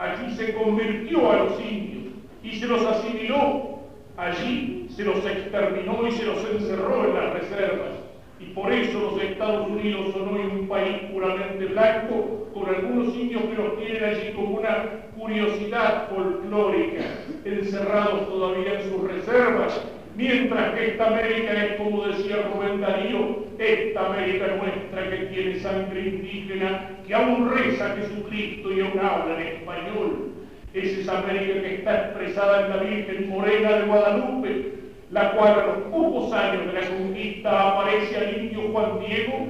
Allí 0.00 0.34
se 0.34 0.54
convirtió 0.54 1.30
a 1.30 1.36
los 1.44 1.60
indios 1.60 2.14
y 2.42 2.52
se 2.58 2.66
los 2.66 2.86
asimiló. 2.86 3.80
Allí 4.16 4.86
se 4.96 5.04
los 5.04 5.18
exterminó 5.26 6.08
y 6.08 6.12
se 6.12 6.24
los 6.24 6.38
encerró 6.50 7.04
en 7.04 7.14
las 7.14 7.34
reservas. 7.34 7.90
Y 8.38 8.46
por 8.46 8.72
eso 8.72 8.98
los 8.98 9.22
Estados 9.22 9.68
Unidos 9.68 10.14
son 10.14 10.28
hoy 10.34 10.40
un 10.40 10.68
país 10.68 10.96
puramente 11.12 11.66
blanco, 11.66 12.48
con 12.54 12.74
algunos 12.74 13.14
indios 13.14 13.42
que 13.42 13.54
los 13.54 13.78
tienen 13.78 14.02
allí 14.02 14.32
como 14.32 14.56
una 14.56 14.86
curiosidad 15.18 16.08
folclórica, 16.08 17.02
encerrados 17.44 18.26
todavía 18.26 18.80
en 18.80 18.90
sus 18.90 19.02
reservas, 19.06 19.82
mientras 20.20 20.74
que 20.74 20.86
esta 20.88 21.06
América 21.06 21.64
es, 21.64 21.76
como 21.76 22.06
decía 22.06 22.36
Rubén 22.52 22.80
Darío, 22.80 23.44
esta 23.58 24.06
América 24.06 24.46
nuestra 24.48 25.10
que 25.10 25.26
tiene 25.26 25.58
sangre 25.60 26.00
indígena, 26.00 26.90
que 27.06 27.14
aún 27.14 27.50
reza 27.50 27.86
a 27.86 27.96
Jesucristo 27.96 28.72
y 28.72 28.80
aún 28.80 28.98
habla 29.00 29.40
en 29.40 29.48
español. 29.48 30.32
Es 30.74 30.98
esa 30.98 31.18
América 31.18 31.62
que 31.62 31.74
está 31.76 31.96
expresada 31.96 32.66
en 32.66 32.70
la 32.70 32.76
Virgen 32.76 33.28
Morena 33.30 33.72
de 33.72 33.86
Guadalupe, 33.86 34.74
la 35.10 35.32
cual 35.32 35.52
a 35.58 35.66
los 35.66 35.76
pocos 35.90 36.32
años 36.32 36.66
de 36.66 36.80
la 36.80 36.86
conquista 36.86 37.70
aparece 37.70 38.16
al 38.16 38.44
indio 38.44 38.68
Juan 38.70 39.00
Diego 39.00 39.46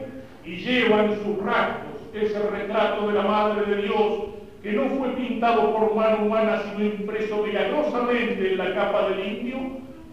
y 0.46 0.56
lleva 0.56 1.04
en 1.04 1.14
sus 1.22 1.44
rasgos 1.44 1.90
ese 2.14 2.38
retrato 2.38 3.08
de 3.08 3.14
la 3.14 3.22
Madre 3.22 3.74
de 3.74 3.82
Dios 3.82 4.30
que 4.62 4.72
no 4.72 4.88
fue 4.90 5.08
pintado 5.10 5.72
por 5.72 5.94
mano 5.94 6.24
humana 6.26 6.62
sino 6.62 6.84
impreso 6.84 7.42
milagrosamente 7.44 8.52
en 8.52 8.58
la 8.58 8.74
capa 8.74 9.08
del 9.08 9.26
indio, 9.26 9.58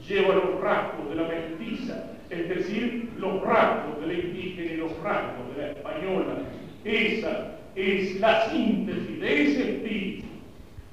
lleva 0.08 0.36
los 0.36 0.62
rasgos 0.62 1.10
de 1.10 1.16
la 1.16 1.28
mestiza, 1.28 2.12
es 2.30 2.50
decir, 2.50 3.10
los 3.18 3.42
rasgos 3.42 4.00
de 4.02 4.08
la 4.08 4.14
indígena 4.14 4.72
y 4.72 4.78
los 4.78 4.92
rasgos 5.04 5.56
de 5.56 5.62
la 5.62 5.72
española. 5.72 6.36
Esa 6.84 7.58
es 7.76 8.20
la 8.20 8.50
síntesis 8.50 9.20
de 9.20 9.44
ese 9.44 9.72
espíritu, 9.72 10.28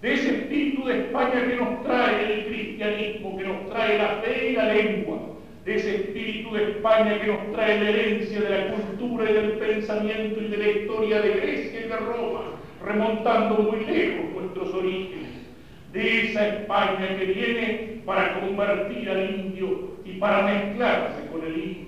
de 0.03 0.15
ese 0.15 0.37
espíritu 0.37 0.85
de 0.85 0.99
España 1.01 1.47
que 1.49 1.57
nos 1.57 1.83
trae 1.85 2.33
el 2.33 2.47
cristianismo, 2.47 3.39
que 3.39 3.45
nos 3.45 3.69
trae 3.71 3.99
la 3.99 4.09
fe 4.23 4.51
y 4.51 4.53
la 4.55 4.75
lengua, 4.75 5.19
de 5.65 5.77
ese 5.77 5.95
espíritu 5.97 6.55
de 6.55 6.73
España 6.73 7.21
que 7.21 7.27
nos 7.29 7.53
trae 7.53 7.83
la 7.83 7.91
herencia 7.91 8.41
de 8.41 8.51
la 8.51 8.75
cultura 8.75 9.31
y 9.31 9.33
del 9.33 9.53
pensamiento 9.53 10.41
y 10.43 10.49
de 10.49 10.57
la 10.59 10.69
historia 10.69 11.23
de 11.23 11.31
Grecia 11.31 11.81
y 11.87 11.89
de 11.89 11.97
Roma, 11.97 12.43
remontando 12.85 13.59
muy 13.59 13.87
lejos 13.87 14.31
nuestros 14.35 14.75
orígenes 14.75 15.44
de 15.95 16.27
esa 16.27 16.49
España 16.49 17.17
que 17.17 17.25
viene 17.25 18.03
para 18.05 18.41
convertir 18.41 19.09
al 19.09 19.31
indio 19.31 19.93
y 20.05 20.15
para 20.19 20.43
mezclarse 20.43 21.25
con 21.31 21.47
el 21.47 21.57
indio. 21.57 21.85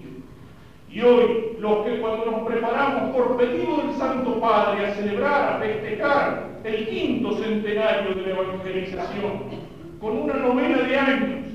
Y 0.89 1.01
hoy, 1.01 1.57
los 1.59 1.85
que 1.85 1.99
cuando 1.99 2.31
nos 2.31 2.49
preparamos 2.49 3.15
por 3.15 3.37
pedido 3.37 3.79
del 3.79 3.97
Santo 3.97 4.41
Padre 4.41 4.87
a 4.87 4.95
celebrar, 4.95 5.55
a 5.55 5.59
festejar 5.59 6.51
el 6.63 6.87
quinto 6.87 7.37
centenario 7.37 8.15
de 8.15 8.23
la 8.23 8.29
evangelización, 8.31 9.67
con 10.01 10.19
una 10.19 10.35
novena 10.35 10.79
de 10.79 10.99
años, 10.99 11.47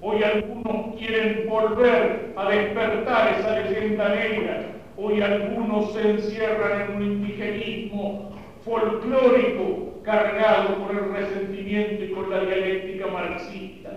hoy 0.00 0.22
algunos 0.22 0.96
quieren 0.96 1.46
volver 1.46 2.32
a 2.36 2.48
despertar 2.48 3.38
esa 3.38 3.60
leyenda 3.60 4.08
negra, 4.08 4.62
hoy 4.96 5.20
algunos 5.20 5.92
se 5.92 6.10
encierran 6.10 6.80
en 6.80 6.96
un 6.96 7.02
indigenismo 7.02 8.30
folclórico 8.68 10.02
cargado 10.02 10.76
por 10.76 10.96
el 10.96 11.12
resentimiento 11.12 12.04
y 12.04 12.08
por 12.08 12.28
la 12.28 12.40
dialéctica 12.40 13.06
marxista 13.06 13.90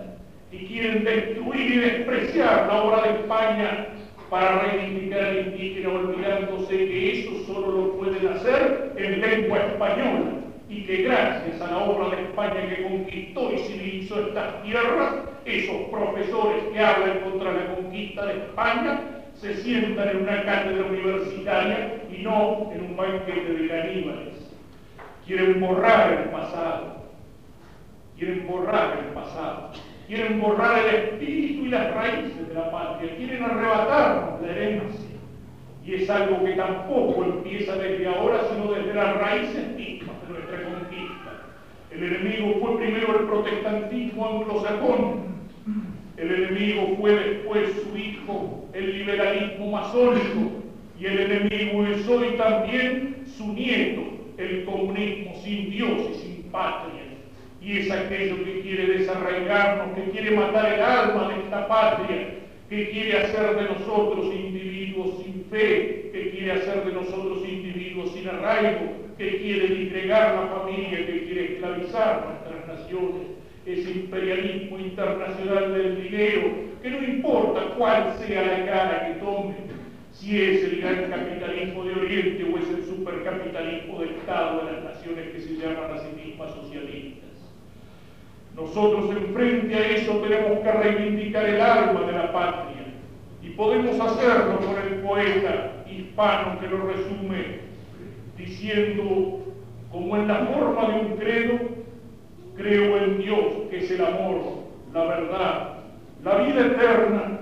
y 0.50 0.66
quieren 0.66 1.04
destruir 1.04 1.72
y 1.72 1.78
despreciar 1.78 2.66
la 2.68 2.82
obra 2.82 3.02
de 3.02 3.20
España 3.20 3.86
para 4.30 4.62
reivindicar 4.62 5.24
al 5.24 5.46
indígena 5.48 5.90
olvidándose 5.90 6.68
que 6.68 7.20
eso 7.20 7.46
solo 7.46 7.70
lo 7.70 7.92
pueden 7.98 8.28
hacer 8.28 8.92
en 8.96 9.20
lengua 9.20 9.58
española 9.58 10.32
y 10.68 10.84
que 10.84 11.02
gracias 11.02 11.60
a 11.60 11.70
la 11.70 11.78
obra 11.78 12.16
de 12.16 12.22
España 12.22 12.68
que 12.68 12.82
conquistó 12.82 13.52
y 13.52 13.58
civilizó 13.58 14.20
estas 14.20 14.62
tierras, 14.62 15.16
esos 15.44 15.82
profesores 15.90 16.64
que 16.72 16.80
hablan 16.80 17.20
contra 17.20 17.52
la 17.52 17.74
conquista 17.74 18.24
de 18.24 18.32
España 18.38 19.00
se 19.34 19.54
sientan 19.56 20.08
en 20.08 20.16
una 20.22 20.44
cátedra 20.44 20.86
universitaria 20.86 22.02
y 22.10 22.22
no 22.22 22.70
en 22.74 22.84
un 22.84 22.96
banquete 22.96 23.52
de 23.52 23.68
caníbales 23.68 24.41
quieren 25.26 25.60
borrar 25.60 26.12
el 26.12 26.30
pasado, 26.30 27.02
quieren 28.16 28.46
borrar 28.46 28.98
el 28.98 29.14
pasado, 29.14 29.70
quieren 30.06 30.40
borrar 30.40 30.78
el 30.78 30.94
espíritu 30.94 31.66
y 31.66 31.68
las 31.68 31.94
raíces 31.94 32.48
de 32.48 32.54
la 32.54 32.70
patria, 32.70 33.16
quieren 33.16 33.42
arrebatarnos 33.42 34.42
la 34.42 34.48
herencia. 34.48 35.10
Y 35.84 35.94
es 35.94 36.10
algo 36.10 36.44
que 36.44 36.52
tampoco 36.52 37.24
empieza 37.24 37.76
desde 37.76 38.06
ahora, 38.06 38.40
sino 38.52 38.72
desde 38.72 38.94
las 38.94 39.16
raíces 39.16 39.68
mismas 39.76 40.16
de 40.26 40.34
nuestra 40.34 40.62
conquista. 40.62 41.42
El 41.90 42.04
enemigo 42.04 42.54
fue 42.60 42.76
primero 42.78 43.20
el 43.20 43.26
protestantismo 43.26 44.28
anglosajón, 44.28 45.32
el 46.16 46.30
enemigo 46.30 46.96
fue 47.00 47.16
después 47.16 47.70
su 47.82 47.96
hijo, 47.96 48.68
el 48.72 48.98
liberalismo 48.98 49.72
masónico, 49.72 50.62
y 51.00 51.06
el 51.06 51.18
enemigo 51.18 51.84
es 51.86 52.06
hoy 52.06 52.36
también 52.36 53.24
su 53.36 53.52
nieto, 53.52 54.02
el 54.42 54.64
comunismo 54.64 55.34
sin 55.42 55.70
Dios 55.70 56.10
y 56.10 56.14
sin 56.14 56.42
patria. 56.50 57.02
Y 57.60 57.78
es 57.78 57.90
aquello 57.90 58.44
que 58.44 58.60
quiere 58.60 58.98
desarraigarnos, 58.98 59.96
que 59.96 60.10
quiere 60.10 60.32
matar 60.32 60.74
el 60.74 60.82
alma 60.82 61.28
de 61.28 61.42
esta 61.44 61.68
patria, 61.68 62.34
que 62.68 62.90
quiere 62.90 63.18
hacer 63.18 63.54
de 63.54 63.62
nosotros 63.64 64.34
individuos 64.34 65.22
sin 65.22 65.44
fe, 65.50 66.10
que 66.12 66.30
quiere 66.30 66.52
hacer 66.52 66.84
de 66.84 66.92
nosotros 66.92 67.46
individuos 67.46 68.12
sin 68.12 68.28
arraigo, 68.28 68.92
que 69.16 69.38
quiere 69.38 69.68
disgregar 69.68 70.34
la 70.34 70.58
familia, 70.58 71.06
que 71.06 71.24
quiere 71.24 71.52
esclavizar 71.54 72.26
nuestras 72.26 72.78
naciones. 72.78 73.28
ese 73.64 73.92
imperialismo 73.92 74.76
internacional 74.76 75.72
del 75.72 76.02
dinero, 76.02 76.50
que 76.82 76.90
no 76.90 77.00
importa 77.00 77.74
cuál 77.78 78.12
sea 78.18 78.42
la 78.42 78.66
cara 78.66 79.06
que 79.06 79.20
tome, 79.20 79.54
si 80.12 80.40
es 80.40 80.64
el 80.64 80.80
gran 80.80 81.10
capitalismo 81.10 81.84
de 81.84 81.92
Oriente 81.94 82.44
o 82.44 82.58
es 82.58 82.68
el 82.68 82.84
supercapitalismo 82.84 84.00
de 84.00 84.06
Estado 84.06 84.64
de 84.64 84.72
las 84.72 84.84
naciones 84.84 85.28
que 85.30 85.40
se 85.40 85.56
llaman 85.56 85.90
a 85.92 85.98
sí 85.98 86.08
mismas 86.14 86.54
socialistas. 86.54 87.30
Nosotros 88.54 89.10
enfrente 89.16 89.74
a 89.74 89.88
eso 89.88 90.12
tenemos 90.18 90.58
que 90.60 90.72
reivindicar 90.72 91.46
el 91.46 91.60
alma 91.60 92.02
de 92.02 92.12
la 92.12 92.32
patria 92.32 92.84
y 93.42 93.50
podemos 93.50 93.98
hacerlo 93.98 94.58
con 94.58 94.76
el 94.76 95.00
poeta 95.00 95.84
hispano 95.90 96.60
que 96.60 96.68
lo 96.68 96.86
resume 96.86 97.62
diciendo 98.36 99.40
como 99.90 100.16
en 100.16 100.28
la 100.28 100.46
forma 100.46 100.88
de 100.88 101.00
un 101.00 101.16
credo, 101.16 101.58
creo 102.56 102.96
en 102.98 103.18
Dios 103.18 103.46
que 103.70 103.78
es 103.78 103.90
el 103.90 104.04
amor, 104.04 104.40
la 104.92 105.04
verdad, 105.04 105.78
la 106.22 106.36
vida 106.36 106.66
eterna 106.66 107.41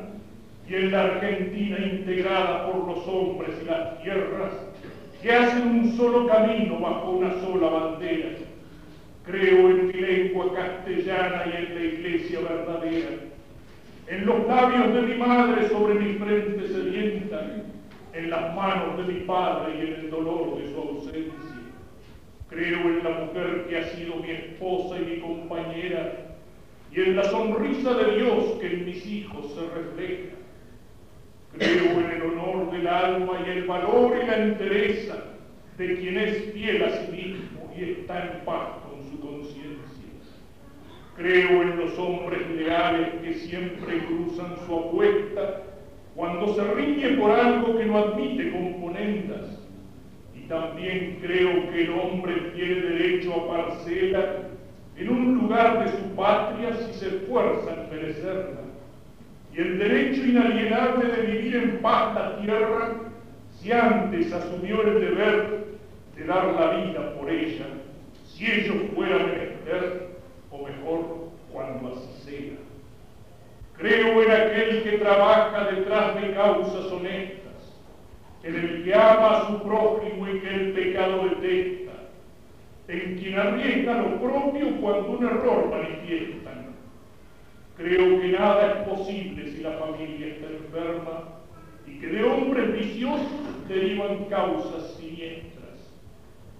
y 0.70 0.74
en 0.76 0.92
la 0.92 1.02
Argentina 1.02 1.78
integrada 1.80 2.70
por 2.70 2.86
los 2.86 3.04
hombres 3.08 3.50
y 3.60 3.64
las 3.66 4.00
tierras 4.02 4.52
que 5.20 5.32
hacen 5.32 5.66
un 5.66 5.96
solo 5.96 6.28
camino 6.28 6.78
bajo 6.78 7.10
una 7.10 7.40
sola 7.40 7.68
bandera. 7.68 8.28
Creo 9.26 9.68
en 9.70 9.88
mi 9.88 9.92
lengua 9.94 10.54
castellana 10.54 11.42
y 11.46 11.56
en 11.56 11.74
la 11.74 11.84
iglesia 11.84 12.38
verdadera. 12.40 13.08
En 14.06 14.26
los 14.26 14.46
labios 14.46 14.94
de 14.94 15.02
mi 15.02 15.14
madre 15.16 15.68
sobre 15.68 15.94
mi 15.94 16.14
frente 16.14 16.68
sedienta, 16.68 17.64
en 18.12 18.30
las 18.30 18.54
manos 18.54 18.96
de 18.96 19.12
mi 19.12 19.20
padre 19.22 19.74
y 19.76 19.80
en 19.88 19.94
el 19.94 20.10
dolor 20.10 20.56
de 20.56 20.72
su 20.72 20.80
ausencia. 20.80 21.32
Creo 22.48 22.78
en 22.78 23.02
la 23.02 23.10
mujer 23.10 23.66
que 23.68 23.76
ha 23.76 23.84
sido 23.88 24.16
mi 24.16 24.30
esposa 24.30 25.00
y 25.00 25.04
mi 25.04 25.20
compañera 25.20 26.36
y 26.92 27.00
en 27.00 27.16
la 27.16 27.24
sonrisa 27.24 27.94
de 27.94 28.18
Dios 28.18 28.44
que 28.60 28.66
en 28.68 28.84
mis 28.84 29.04
hijos 29.04 29.52
se 29.52 29.60
refleja. 29.62 30.39
Creo 31.58 32.00
en 32.00 32.10
el 32.10 32.22
honor 32.22 32.70
del 32.70 32.86
alma 32.86 33.40
y 33.44 33.50
el 33.50 33.64
valor 33.64 34.16
y 34.22 34.26
la 34.26 34.36
entereza 34.36 35.16
de 35.76 35.98
quien 35.98 36.16
es 36.18 36.52
fiel 36.52 36.84
a 36.84 36.90
sí 36.90 37.12
mismo 37.12 37.72
y 37.76 37.82
está 37.82 38.22
en 38.22 38.44
paz 38.44 38.68
con 38.88 39.10
su 39.10 39.20
conciencia. 39.20 39.80
Creo 41.16 41.62
en 41.62 41.76
los 41.76 41.98
hombres 41.98 42.48
leales 42.50 43.08
que 43.22 43.34
siempre 43.34 43.98
cruzan 44.06 44.54
su 44.64 44.74
apuesta 44.74 45.62
cuando 46.14 46.54
se 46.54 46.64
riñe 46.74 47.16
por 47.18 47.32
algo 47.32 47.76
que 47.76 47.84
no 47.84 47.98
admite 47.98 48.52
componendas. 48.52 49.58
Y 50.34 50.46
también 50.48 51.18
creo 51.20 51.70
que 51.70 51.82
el 51.84 51.90
hombre 51.90 52.34
tiene 52.54 52.74
derecho 52.74 53.34
a 53.34 53.48
parcela 53.48 54.36
en 54.96 55.08
un 55.08 55.34
lugar 55.34 55.84
de 55.84 55.90
su 55.90 56.14
patria 56.14 56.76
si 56.76 56.92
se 56.94 57.08
esfuerza 57.08 57.74
en 57.74 57.90
merecerla 57.90 58.69
y 59.52 59.60
el 59.60 59.78
derecho 59.78 60.24
inalienable 60.24 61.06
de 61.06 61.22
vivir 61.22 61.56
en 61.56 61.78
paz 61.78 62.14
la 62.14 62.36
tierra 62.40 62.94
si 63.60 63.72
antes 63.72 64.32
asumió 64.32 64.82
el 64.82 65.00
deber 65.00 65.64
de 66.16 66.24
dar 66.24 66.46
la 66.54 66.70
vida 66.76 67.14
por 67.14 67.28
ella, 67.28 67.66
si 68.26 68.50
ello 68.50 68.74
fuera 68.94 69.18
menester, 69.18 70.10
o 70.50 70.66
mejor, 70.66 71.30
cuando 71.52 71.88
así 71.88 72.24
sea. 72.24 72.56
Creo 73.76 74.22
en 74.22 74.30
aquel 74.30 74.82
que 74.82 74.98
trabaja 74.98 75.70
detrás 75.70 76.20
de 76.20 76.32
causas 76.32 76.86
honestas, 76.86 77.40
en 78.42 78.54
el 78.54 78.84
que 78.84 78.94
ama 78.94 79.38
a 79.38 79.46
su 79.48 79.62
prójimo 79.62 80.28
y 80.28 80.40
que 80.40 80.48
el 80.48 80.72
pecado 80.72 81.28
detesta, 81.28 81.92
en 82.88 83.18
quien 83.18 83.38
arriesga 83.38 84.02
lo 84.02 84.20
propio 84.20 84.80
cuando 84.80 85.10
un 85.10 85.24
error 85.24 85.70
manifiestan 85.70 86.49
Creo 87.82 88.20
que 88.20 88.28
nada 88.28 88.72
es 88.72 88.88
posible 88.88 89.52
si 89.52 89.62
la 89.62 89.72
familia 89.72 90.26
está 90.26 90.48
enferma 90.48 91.40
y 91.86 91.98
que 91.98 92.08
de 92.08 92.24
hombres 92.24 92.74
viciosos 92.74 93.68
derivan 93.68 94.26
causas 94.26 94.96
siniestras. 94.98 95.78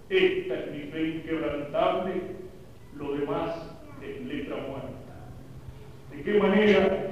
Esta 0.09 0.55
es 0.55 0.71
mi 0.71 0.79
fe 0.91 1.09
inquebrantable, 1.09 2.13
lo 2.95 3.13
demás 3.13 3.51
es 4.01 4.25
letra 4.25 4.55
muerta. 4.67 4.89
¿De 6.09 6.23
qué 6.23 6.39
manera 6.39 7.11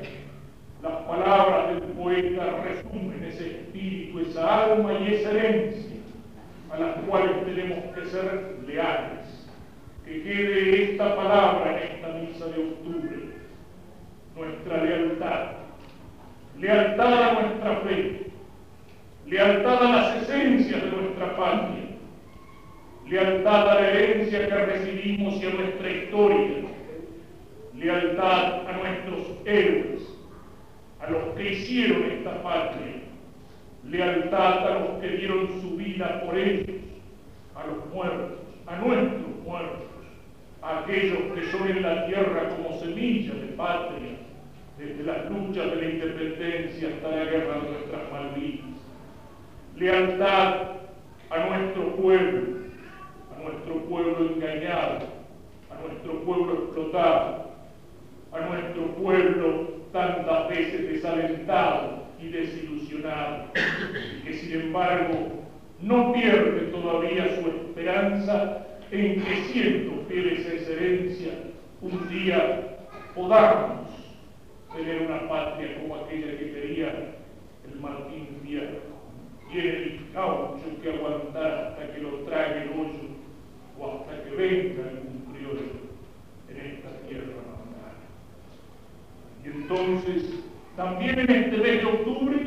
las 0.82 0.94
palabras 1.04 1.76
del 1.76 1.84
poeta 1.94 2.64
resumen 2.64 3.24
ese 3.26 3.60
espíritu, 3.60 4.22
esa 4.22 4.72
alma 4.72 4.94
y 4.94 5.14
esa 5.14 5.32
herencia 5.32 5.98
a 6.72 6.80
las 6.80 6.96
cuales 7.04 7.46
tenemos 7.46 7.96
que 7.96 8.06
ser 8.08 8.58
leales? 8.66 9.48
Que 10.04 10.24
quede 10.24 10.94
esta 10.94 11.16
palabra 11.16 11.80
en 11.80 11.92
esta 11.92 12.08
misa 12.14 12.48
de 12.48 12.64
octubre 12.70 13.40
nuestra 14.40 14.84
lealtad, 14.84 15.48
lealtad 16.58 17.24
a 17.24 17.42
nuestra 17.42 17.76
fe, 17.82 18.32
lealtad 19.30 19.84
a 19.84 19.92
las 19.92 20.24
esencias 20.24 20.84
de 20.84 20.90
nuestra 20.90 21.38
patria, 21.38 21.84
lealtad 23.08 23.70
a 23.70 23.76
la 23.76 23.90
herencia 23.90 24.48
que 24.48 24.56
recibimos 24.56 25.36
y 25.36 25.46
a 25.46 25.50
nuestra 25.52 25.92
historia, 25.92 26.58
lealtad 27.76 28.68
a 28.68 28.72
nuestros 28.72 29.38
héroes, 29.46 30.02
a 31.00 31.12
los 31.12 31.36
que 31.36 31.54
hicieron 31.54 32.06
esta 32.12 32.42
patria, 32.42 33.04
lealtad 33.84 34.68
a 34.68 34.80
los 34.80 34.90
que 35.00 35.10
dieron 35.10 35.62
su 35.62 35.78
vida 35.78 36.22
por 36.26 36.36
ellos, 36.36 36.82
a 37.56 37.68
los 37.68 37.86
muertos, 37.94 38.40
a 38.66 38.78
nuestros 38.78 39.36
muertos, 39.46 39.84
a 40.64 40.80
aquellos 40.80 41.20
que 41.36 41.52
son 41.52 41.68
en 41.70 41.84
la 41.84 42.08
tierra 42.08 42.50
como 42.50 42.80
semillas 42.80 43.40
de 43.40 43.48
patria, 43.56 44.10
desde 44.80 45.04
las 45.04 45.30
luchas 45.30 45.70
de 45.70 45.76
la 45.76 45.90
independencia 45.90 46.90
hasta 46.90 47.10
la 47.10 47.26
guerra 47.26 47.60
de 47.60 47.70
nuestras 47.70 48.12
Malvinas. 48.12 48.69
Lealtad 49.80 50.56
a 51.30 51.38
nuestro 51.48 51.96
pueblo, 51.96 52.42
a 53.34 53.44
nuestro 53.44 53.76
pueblo 53.86 54.34
engañado, 54.36 55.08
a 55.72 55.88
nuestro 55.88 56.20
pueblo 56.26 56.54
explotado, 56.66 57.52
a 58.34 58.40
nuestro 58.42 58.88
pueblo 58.96 59.80
tantas 59.94 60.50
veces 60.50 60.90
desalentado 60.90 62.04
y 62.22 62.28
desilusionado, 62.28 63.46
y 64.18 64.22
que 64.24 64.34
sin 64.34 64.60
embargo 64.60 65.46
no 65.82 66.12
pierde 66.12 66.72
todavía 66.72 67.40
su 67.40 67.48
esperanza 67.48 68.66
en 68.92 69.24
que 69.24 69.36
siendo 69.54 70.04
fieles 70.10 70.46
a 70.46 70.54
esa 70.56 70.72
herencia, 70.74 71.32
un 71.82 72.10
día 72.10 72.80
podamos 73.16 73.88
tener 74.76 75.04
una 75.04 75.30
patria 75.30 75.80
como 75.80 75.96
aquella 75.96 76.38
que 76.38 76.52
quería 76.52 76.90
el 77.66 77.80
Martín 77.80 78.28
Fierro, 78.44 78.99
y 79.52 79.58
el 79.58 80.00
caucho 80.14 80.62
que 80.82 80.94
aguantar 80.94 81.76
hasta 81.78 81.94
que 81.94 82.02
lo 82.02 82.10
trague 82.20 82.64
el 82.64 82.70
hoyo 82.70 83.10
o 83.80 83.92
hasta 83.92 84.24
que 84.24 84.36
venga 84.36 84.84
algún 84.90 85.34
criollo 85.34 85.90
en 86.50 86.58
esta 86.58 86.90
tierra 87.08 87.34
mandada. 87.48 87.96
Y 89.44 89.48
entonces, 89.48 90.44
también 90.76 91.20
en 91.20 91.32
este 91.32 91.58
mes 91.58 91.82
de 91.82 91.86
octubre, 91.86 92.38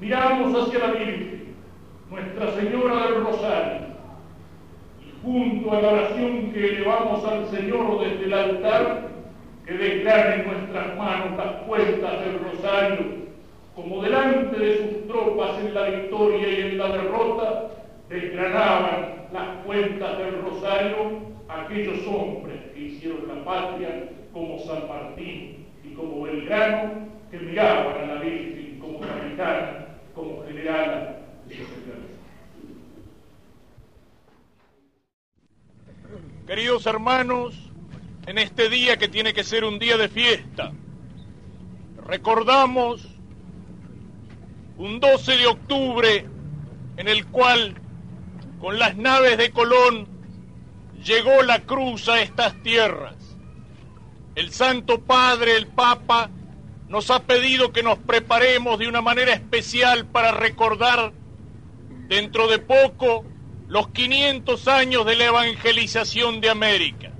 miramos 0.00 0.68
hacia 0.68 0.78
la 0.80 0.92
Virgen, 0.92 1.54
Nuestra 2.10 2.52
Señora 2.52 3.06
del 3.06 3.24
Rosario, 3.24 3.86
y 5.00 5.22
junto 5.22 5.72
a 5.72 5.82
la 5.82 5.88
oración 5.88 6.52
que 6.52 6.76
elevamos 6.76 7.24
al 7.24 7.46
Señor 7.48 8.00
desde 8.00 8.24
el 8.24 8.32
altar, 8.32 9.08
que 9.66 9.72
declara 9.74 10.36
en 10.36 10.46
nuestras 10.48 10.96
manos 10.96 11.36
las 11.36 11.62
cuentas 11.62 12.24
del 12.24 12.40
Rosario, 12.40 13.27
como 13.78 14.02
delante 14.02 14.58
de 14.58 14.76
sus 14.78 15.06
tropas 15.06 15.56
en 15.60 15.72
la 15.72 15.84
victoria 15.88 16.48
y 16.48 16.60
en 16.62 16.78
la 16.78 16.88
derrota, 16.88 17.70
desgranaban 18.08 19.28
las 19.32 19.64
cuentas 19.64 20.18
del 20.18 20.42
Rosario 20.42 21.20
aquellos 21.48 22.04
hombres 22.08 22.60
que 22.74 22.80
hicieron 22.80 23.28
la 23.28 23.44
patria, 23.44 24.10
como 24.32 24.58
San 24.58 24.88
Martín 24.88 25.66
y 25.84 25.94
como 25.94 26.22
Belgrano, 26.22 27.08
que 27.30 27.38
miraban 27.38 28.10
a 28.10 28.14
la 28.14 28.20
Virgen 28.20 28.80
como 28.80 28.98
capitana, 28.98 29.86
como 30.12 30.42
generala 30.44 31.20
de 31.46 31.54
sus 31.54 31.68
Queridos 36.48 36.86
hermanos, 36.86 37.70
en 38.26 38.38
este 38.38 38.68
día 38.70 38.96
que 38.96 39.06
tiene 39.06 39.32
que 39.32 39.44
ser 39.44 39.64
un 39.64 39.78
día 39.78 39.96
de 39.96 40.08
fiesta. 40.08 40.72
Recordamos 42.04 43.07
un 44.78 45.00
12 45.00 45.36
de 45.36 45.46
octubre 45.46 46.26
en 46.96 47.08
el 47.08 47.26
cual 47.26 47.74
con 48.60 48.78
las 48.78 48.96
naves 48.96 49.36
de 49.36 49.50
Colón 49.50 50.06
llegó 51.04 51.42
la 51.42 51.60
cruz 51.60 52.08
a 52.08 52.22
estas 52.22 52.54
tierras. 52.62 53.16
El 54.36 54.52
Santo 54.52 55.00
Padre, 55.00 55.56
el 55.56 55.66
Papa, 55.66 56.30
nos 56.88 57.10
ha 57.10 57.24
pedido 57.24 57.72
que 57.72 57.82
nos 57.82 57.98
preparemos 57.98 58.78
de 58.78 58.88
una 58.88 59.02
manera 59.02 59.32
especial 59.32 60.06
para 60.06 60.30
recordar 60.30 61.12
dentro 62.06 62.46
de 62.46 62.58
poco 62.58 63.24
los 63.66 63.88
500 63.88 64.68
años 64.68 65.04
de 65.04 65.16
la 65.16 65.26
evangelización 65.26 66.40
de 66.40 66.50
América. 66.50 67.10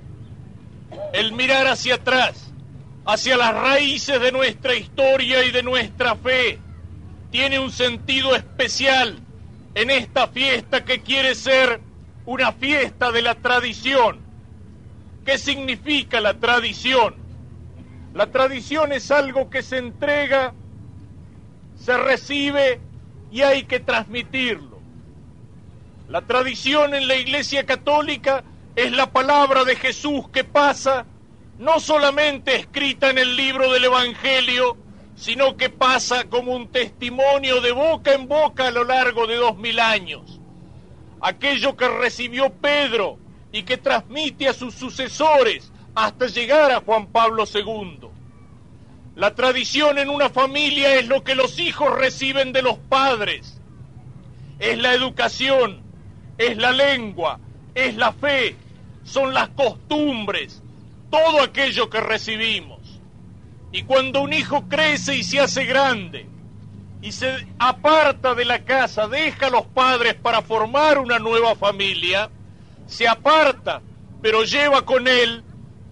el 1.13 1.33
mirar 1.33 1.67
hacia 1.67 1.95
atrás, 1.95 2.51
hacia 3.05 3.37
las 3.37 3.53
raíces 3.53 4.19
de 4.19 4.31
nuestra 4.31 4.75
historia 4.75 5.43
y 5.43 5.51
de 5.51 5.61
nuestra 5.61 6.15
fe, 6.15 6.59
tiene 7.31 7.59
un 7.59 7.71
sentido 7.71 8.35
especial 8.35 9.19
en 9.75 9.89
esta 9.89 10.27
fiesta 10.27 10.83
que 10.83 11.01
quiere 11.01 11.35
ser 11.35 11.79
una 12.25 12.51
fiesta 12.51 13.11
de 13.11 13.21
la 13.21 13.35
tradición. 13.35 14.19
¿Qué 15.25 15.37
significa 15.37 16.21
la 16.21 16.39
tradición? 16.39 17.15
La 18.13 18.27
tradición 18.27 18.91
es 18.91 19.11
algo 19.11 19.49
que 19.49 19.61
se 19.61 19.77
entrega, 19.77 20.53
se 21.77 21.97
recibe 21.97 22.79
y 23.31 23.41
hay 23.41 23.63
que 23.63 23.79
transmitirlo. 23.79 24.79
La 26.07 26.21
tradición 26.21 26.95
en 26.95 27.07
la 27.07 27.15
Iglesia 27.15 27.65
Católica 27.67 28.43
es 28.75 28.91
la 28.91 29.11
palabra 29.11 29.63
de 29.63 29.75
Jesús 29.75 30.27
que 30.29 30.43
pasa 30.43 31.05
no 31.59 31.79
solamente 31.79 32.55
escrita 32.55 33.09
en 33.09 33.17
el 33.17 33.35
libro 33.35 33.71
del 33.71 33.83
Evangelio, 33.85 34.77
sino 35.19 35.57
que 35.57 35.69
pasa 35.69 36.29
como 36.29 36.55
un 36.55 36.69
testimonio 36.69 37.59
de 37.59 37.73
boca 37.73 38.13
en 38.13 38.29
boca 38.29 38.67
a 38.67 38.71
lo 38.71 38.85
largo 38.85 39.27
de 39.27 39.35
dos 39.35 39.57
mil 39.57 39.77
años. 39.77 40.39
Aquello 41.19 41.75
que 41.75 41.89
recibió 41.89 42.53
Pedro 42.53 43.19
y 43.51 43.63
que 43.63 43.75
transmite 43.75 44.47
a 44.47 44.53
sus 44.53 44.75
sucesores 44.75 45.73
hasta 45.93 46.27
llegar 46.27 46.71
a 46.71 46.79
Juan 46.79 47.07
Pablo 47.07 47.43
II. 47.53 48.07
La 49.17 49.35
tradición 49.35 49.97
en 49.97 50.09
una 50.09 50.29
familia 50.29 50.95
es 50.95 51.09
lo 51.09 51.21
que 51.21 51.35
los 51.35 51.59
hijos 51.59 51.93
reciben 51.97 52.53
de 52.53 52.61
los 52.61 52.77
padres. 52.77 53.59
Es 54.57 54.77
la 54.77 54.93
educación, 54.93 55.81
es 56.37 56.55
la 56.55 56.71
lengua, 56.71 57.41
es 57.75 57.97
la 57.97 58.13
fe, 58.13 58.55
son 59.03 59.33
las 59.33 59.49
costumbres, 59.49 60.63
todo 61.11 61.41
aquello 61.41 61.89
que 61.89 61.99
recibimos. 61.99 62.79
Y 63.71 63.83
cuando 63.83 64.21
un 64.21 64.33
hijo 64.33 64.67
crece 64.67 65.15
y 65.15 65.23
se 65.23 65.39
hace 65.39 65.65
grande 65.65 66.27
y 67.01 67.11
se 67.11 67.47
aparta 67.59 68.35
de 68.35 68.45
la 68.45 68.65
casa, 68.65 69.07
deja 69.07 69.47
a 69.47 69.51
los 69.51 69.65
padres 69.67 70.15
para 70.15 70.41
formar 70.41 70.97
una 70.97 71.19
nueva 71.19 71.55
familia, 71.55 72.29
se 72.87 73.07
aparta, 73.07 73.81
pero 74.21 74.43
lleva 74.43 74.83
con 74.85 75.07
él 75.07 75.43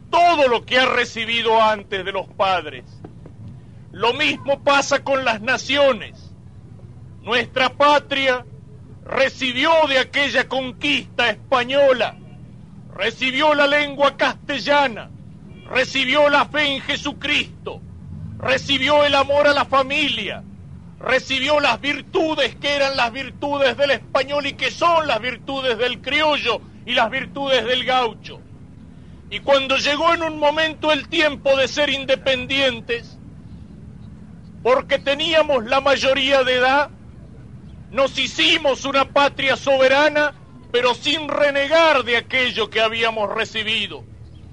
todo 0.10 0.48
lo 0.48 0.66
que 0.66 0.80
ha 0.80 0.86
recibido 0.86 1.62
antes 1.62 2.04
de 2.04 2.12
los 2.12 2.28
padres. 2.28 2.84
Lo 3.92 4.14
mismo 4.14 4.64
pasa 4.64 5.04
con 5.04 5.24
las 5.24 5.42
naciones. 5.42 6.32
Nuestra 7.22 7.70
patria 7.70 8.46
recibió 9.06 9.72
de 9.88 10.00
aquella 10.00 10.48
conquista 10.48 11.30
española, 11.30 12.18
recibió 12.94 13.54
la 13.54 13.68
lengua 13.68 14.18
castellana, 14.18 15.10
recibió 15.70 16.30
la 16.30 16.46
fe 16.46 16.76
en 16.76 16.82
Jesucristo, 16.82 17.82
recibió 18.40 19.04
el 19.04 19.16
amor 19.16 19.48
a 19.48 19.54
la 19.54 19.66
familia, 19.66 20.44
recibió 21.00 21.60
las 21.60 21.80
virtudes 21.82 22.56
que 22.56 22.76
eran 22.76 22.96
las 22.96 23.12
virtudes 23.12 23.76
del 23.78 23.92
español 23.92 24.46
y 24.48 24.54
que 24.54 24.72
son 24.72 25.08
las 25.08 25.20
virtudes 25.20 25.78
del 25.78 26.02
criollo 26.02 26.62
y 26.86 26.94
las 26.94 27.10
virtudes 27.12 27.66
del 27.66 27.84
gaucho. 27.84 28.40
Y 29.30 29.40
cuando 29.40 29.78
llegó 29.78 30.14
en 30.14 30.24
un 30.24 30.40
momento 30.40 30.92
el 30.92 31.10
tiempo 31.10 31.56
de 31.58 31.68
ser 31.68 31.90
independientes, 31.90 33.18
porque 34.64 35.00
teníamos 35.00 35.66
la 35.66 35.82
mayoría 35.82 36.44
de 36.44 36.56
edad, 36.56 36.90
nos 37.92 38.18
hicimos 38.18 38.86
una 38.86 39.06
patria 39.06 39.58
soberana, 39.58 40.34
pero 40.72 40.94
sin 40.94 41.28
renegar 41.28 42.04
de 42.04 42.18
aquello 42.18 42.70
que 42.70 42.82
habíamos 42.82 43.34
recibido 43.34 44.04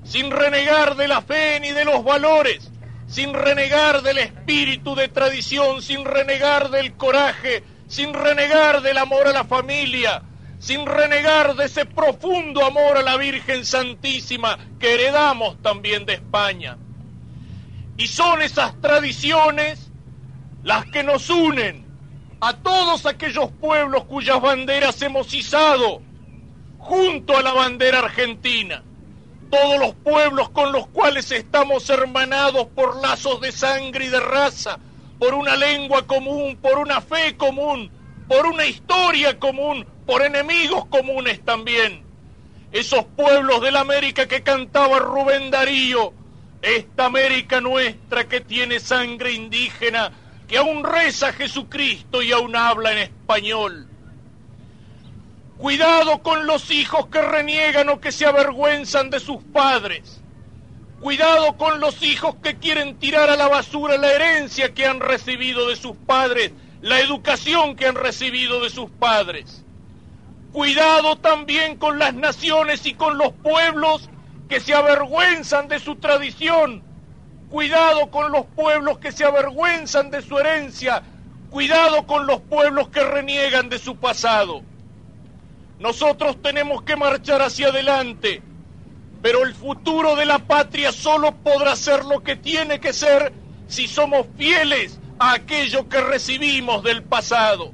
sin 0.04 0.30
renegar 0.30 0.96
de 0.96 1.08
la 1.08 1.22
fe 1.22 1.58
ni 1.60 1.72
de 1.72 1.84
los 1.84 2.04
valores, 2.04 2.70
sin 3.06 3.32
renegar 3.32 4.02
del 4.02 4.18
espíritu 4.18 4.94
de 4.94 5.08
tradición, 5.08 5.82
sin 5.82 6.04
renegar 6.04 6.70
del 6.70 6.94
coraje, 6.94 7.64
sin 7.88 8.12
renegar 8.12 8.82
del 8.82 8.98
amor 8.98 9.26
a 9.26 9.32
la 9.32 9.44
familia, 9.44 10.22
sin 10.58 10.86
renegar 10.86 11.56
de 11.56 11.64
ese 11.64 11.86
profundo 11.86 12.64
amor 12.64 12.98
a 12.98 13.02
la 13.02 13.16
Virgen 13.16 13.64
Santísima 13.64 14.58
que 14.78 14.94
heredamos 14.94 15.60
también 15.62 16.04
de 16.06 16.14
España. 16.14 16.76
Y 17.96 18.06
son 18.06 18.42
esas 18.42 18.80
tradiciones 18.80 19.90
las 20.62 20.86
que 20.86 21.02
nos 21.02 21.30
unen 21.30 21.84
a 22.40 22.54
todos 22.54 23.06
aquellos 23.06 23.50
pueblos 23.52 24.04
cuyas 24.04 24.40
banderas 24.40 25.00
hemos 25.02 25.32
izado 25.32 26.02
junto 26.78 27.36
a 27.36 27.42
la 27.42 27.52
bandera 27.52 28.00
argentina 28.00 28.82
todos 29.54 29.78
los 29.78 29.94
pueblos 29.94 30.48
con 30.48 30.72
los 30.72 30.88
cuales 30.88 31.30
estamos 31.30 31.88
hermanados 31.88 32.66
por 32.74 33.00
lazos 33.00 33.40
de 33.40 33.52
sangre 33.52 34.06
y 34.06 34.08
de 34.08 34.18
raza, 34.18 34.80
por 35.16 35.32
una 35.32 35.54
lengua 35.54 36.08
común, 36.08 36.58
por 36.60 36.76
una 36.78 37.00
fe 37.00 37.36
común, 37.36 37.88
por 38.26 38.46
una 38.46 38.66
historia 38.66 39.38
común, 39.38 39.86
por 40.06 40.22
enemigos 40.22 40.86
comunes 40.86 41.44
también. 41.44 42.02
Esos 42.72 43.04
pueblos 43.04 43.62
de 43.62 43.70
la 43.70 43.82
América 43.82 44.26
que 44.26 44.42
cantaba 44.42 44.98
Rubén 44.98 45.52
Darío, 45.52 46.12
esta 46.60 47.06
América 47.06 47.60
nuestra 47.60 48.26
que 48.26 48.40
tiene 48.40 48.80
sangre 48.80 49.34
indígena, 49.34 50.10
que 50.48 50.58
aún 50.58 50.82
reza 50.82 51.28
a 51.28 51.32
Jesucristo 51.32 52.22
y 52.22 52.32
aún 52.32 52.56
habla 52.56 52.90
en 52.90 52.98
español. 52.98 53.86
Cuidado 55.58 56.20
con 56.22 56.46
los 56.46 56.70
hijos 56.72 57.06
que 57.06 57.22
reniegan 57.22 57.88
o 57.88 58.00
que 58.00 58.10
se 58.10 58.26
avergüenzan 58.26 59.08
de 59.10 59.20
sus 59.20 59.42
padres. 59.44 60.20
Cuidado 61.00 61.56
con 61.56 61.80
los 61.80 62.02
hijos 62.02 62.34
que 62.42 62.56
quieren 62.56 62.98
tirar 62.98 63.30
a 63.30 63.36
la 63.36 63.46
basura 63.46 63.96
la 63.96 64.12
herencia 64.12 64.74
que 64.74 64.84
han 64.84 64.98
recibido 64.98 65.68
de 65.68 65.76
sus 65.76 65.96
padres, 65.96 66.52
la 66.80 66.98
educación 66.98 67.76
que 67.76 67.86
han 67.86 67.94
recibido 67.94 68.62
de 68.62 68.70
sus 68.70 68.90
padres. 68.90 69.64
Cuidado 70.52 71.16
también 71.16 71.76
con 71.76 71.98
las 72.00 72.14
naciones 72.14 72.84
y 72.86 72.94
con 72.94 73.16
los 73.16 73.32
pueblos 73.32 74.08
que 74.48 74.58
se 74.58 74.74
avergüenzan 74.74 75.68
de 75.68 75.78
su 75.78 75.96
tradición. 75.96 76.82
Cuidado 77.48 78.10
con 78.10 78.32
los 78.32 78.46
pueblos 78.46 78.98
que 78.98 79.12
se 79.12 79.24
avergüenzan 79.24 80.10
de 80.10 80.20
su 80.20 80.36
herencia. 80.36 81.02
Cuidado 81.50 82.06
con 82.06 82.26
los 82.26 82.40
pueblos 82.40 82.88
que 82.88 83.04
reniegan 83.04 83.68
de 83.68 83.78
su 83.78 83.96
pasado. 83.96 84.62
Nosotros 85.78 86.40
tenemos 86.40 86.82
que 86.82 86.96
marchar 86.96 87.42
hacia 87.42 87.68
adelante, 87.68 88.42
pero 89.22 89.42
el 89.44 89.54
futuro 89.54 90.14
de 90.16 90.26
la 90.26 90.38
patria 90.38 90.92
solo 90.92 91.32
podrá 91.36 91.74
ser 91.76 92.04
lo 92.04 92.22
que 92.22 92.36
tiene 92.36 92.78
que 92.78 92.92
ser 92.92 93.32
si 93.66 93.88
somos 93.88 94.26
fieles 94.36 95.00
a 95.18 95.32
aquello 95.32 95.88
que 95.88 96.00
recibimos 96.00 96.82
del 96.82 97.02
pasado. 97.02 97.72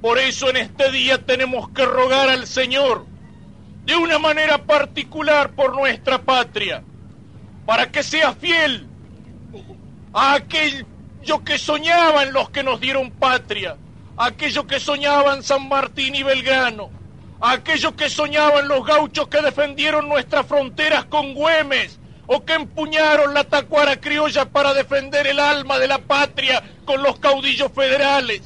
Por 0.00 0.18
eso 0.18 0.48
en 0.50 0.56
este 0.56 0.90
día 0.90 1.24
tenemos 1.24 1.68
que 1.70 1.84
rogar 1.84 2.28
al 2.28 2.46
Señor 2.46 3.06
de 3.84 3.96
una 3.96 4.18
manera 4.18 4.58
particular 4.58 5.50
por 5.52 5.74
nuestra 5.74 6.22
patria, 6.22 6.82
para 7.66 7.90
que 7.90 8.02
sea 8.02 8.32
fiel 8.34 8.86
a 10.12 10.34
aquello 10.34 11.44
que 11.44 11.58
soñaban 11.58 12.32
los 12.32 12.50
que 12.50 12.62
nos 12.62 12.80
dieron 12.80 13.10
patria, 13.10 13.76
aquello 14.16 14.66
que 14.66 14.78
soñaban 14.78 15.42
San 15.42 15.68
Martín 15.68 16.14
y 16.14 16.22
Belgrano, 16.22 16.99
aquellos 17.40 17.92
que 17.94 18.10
soñaban 18.10 18.68
los 18.68 18.84
gauchos 18.84 19.28
que 19.28 19.40
defendieron 19.40 20.08
nuestras 20.08 20.46
fronteras 20.46 21.06
con 21.06 21.34
Güemes 21.34 21.98
o 22.26 22.44
que 22.44 22.54
empuñaron 22.54 23.34
la 23.34 23.44
tacuara 23.44 24.00
criolla 24.00 24.44
para 24.44 24.74
defender 24.74 25.26
el 25.26 25.40
alma 25.40 25.78
de 25.78 25.88
la 25.88 25.98
patria 25.98 26.62
con 26.84 27.02
los 27.02 27.18
caudillos 27.18 27.72
federales, 27.72 28.42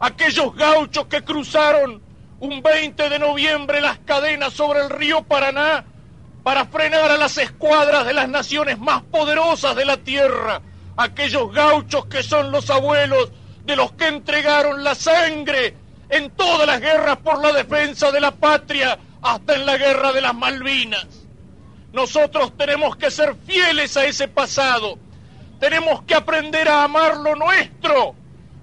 aquellos 0.00 0.54
gauchos 0.54 1.06
que 1.06 1.22
cruzaron 1.22 2.00
un 2.40 2.62
20 2.62 3.08
de 3.08 3.18
noviembre 3.18 3.80
las 3.80 3.98
cadenas 3.98 4.54
sobre 4.54 4.80
el 4.80 4.90
río 4.90 5.22
Paraná 5.24 5.84
para 6.44 6.64
frenar 6.66 7.10
a 7.10 7.18
las 7.18 7.36
escuadras 7.36 8.06
de 8.06 8.14
las 8.14 8.28
naciones 8.28 8.78
más 8.78 9.02
poderosas 9.02 9.74
de 9.74 9.84
la 9.84 9.96
tierra, 9.98 10.62
aquellos 10.96 11.52
gauchos 11.52 12.06
que 12.06 12.22
son 12.22 12.52
los 12.52 12.70
abuelos 12.70 13.30
de 13.64 13.76
los 13.76 13.92
que 13.92 14.06
entregaron 14.06 14.82
la 14.84 14.94
sangre 14.94 15.74
en 16.10 16.30
todas 16.30 16.66
las 16.66 16.80
guerras 16.80 17.18
por 17.18 17.40
la 17.42 17.52
defensa 17.52 18.10
de 18.10 18.20
la 18.20 18.30
patria, 18.32 18.98
hasta 19.22 19.54
en 19.54 19.66
la 19.66 19.76
guerra 19.76 20.12
de 20.12 20.20
las 20.20 20.34
Malvinas. 20.34 21.06
Nosotros 21.92 22.56
tenemos 22.56 22.96
que 22.96 23.10
ser 23.10 23.34
fieles 23.46 23.96
a 23.96 24.04
ese 24.04 24.28
pasado, 24.28 24.98
tenemos 25.58 26.02
que 26.02 26.14
aprender 26.14 26.68
a 26.68 26.84
amar 26.84 27.16
lo 27.16 27.34
nuestro, 27.34 28.14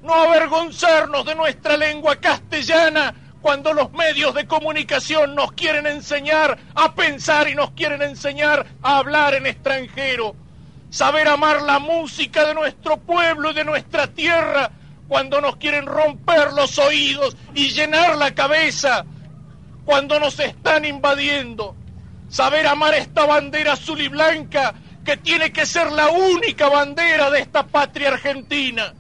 no 0.04 0.14
avergonzarnos 0.14 1.26
de 1.26 1.36
nuestra 1.36 1.76
lengua 1.76 2.16
castellana 2.18 3.14
cuando 3.42 3.74
los 3.74 3.92
medios 3.92 4.34
de 4.34 4.48
comunicación 4.48 5.36
nos 5.36 5.52
quieren 5.52 5.86
enseñar 5.86 6.58
a 6.74 6.96
pensar 6.96 7.50
y 7.50 7.56
nos 7.56 7.72
quieren 7.72 8.02
enseñar 8.02 8.66
a 8.82 8.98
hablar 8.98 9.34
en 9.36 9.46
extranjero. 9.46 10.36
Saber 10.90 11.28
amar 11.28 11.62
la 11.64 11.80
música 11.80 12.46
de 12.46 12.54
nuestro 12.54 12.98
pueblo 12.98 13.52
y 13.52 13.54
de 13.54 13.66
nuestra 13.66 14.08
tierra 14.08 14.72
cuando 15.08 15.42
nos 15.42 15.58
quieren 15.58 15.86
romper 15.86 16.54
los 16.54 16.78
oídos 16.80 17.36
y 17.54 17.70
llenar 17.70 18.16
la 18.18 18.34
cabeza, 18.34 19.06
cuando 19.86 20.20
nos 20.20 20.40
están 20.40 20.86
invadiendo. 20.86 21.76
Saber 22.30 22.68
amar 22.68 22.96
esta 22.96 23.26
bandera 23.26 23.74
azul 23.74 24.02
y 24.02 24.08
blanca 24.08 24.74
que 25.06 25.18
tiene 25.18 25.52
que 25.52 25.66
ser 25.66 25.92
la 25.92 26.10
única 26.10 26.68
bandera 26.68 27.30
de 27.30 27.40
esta 27.40 27.68
patria 27.68 28.10
argentina. 28.10 28.94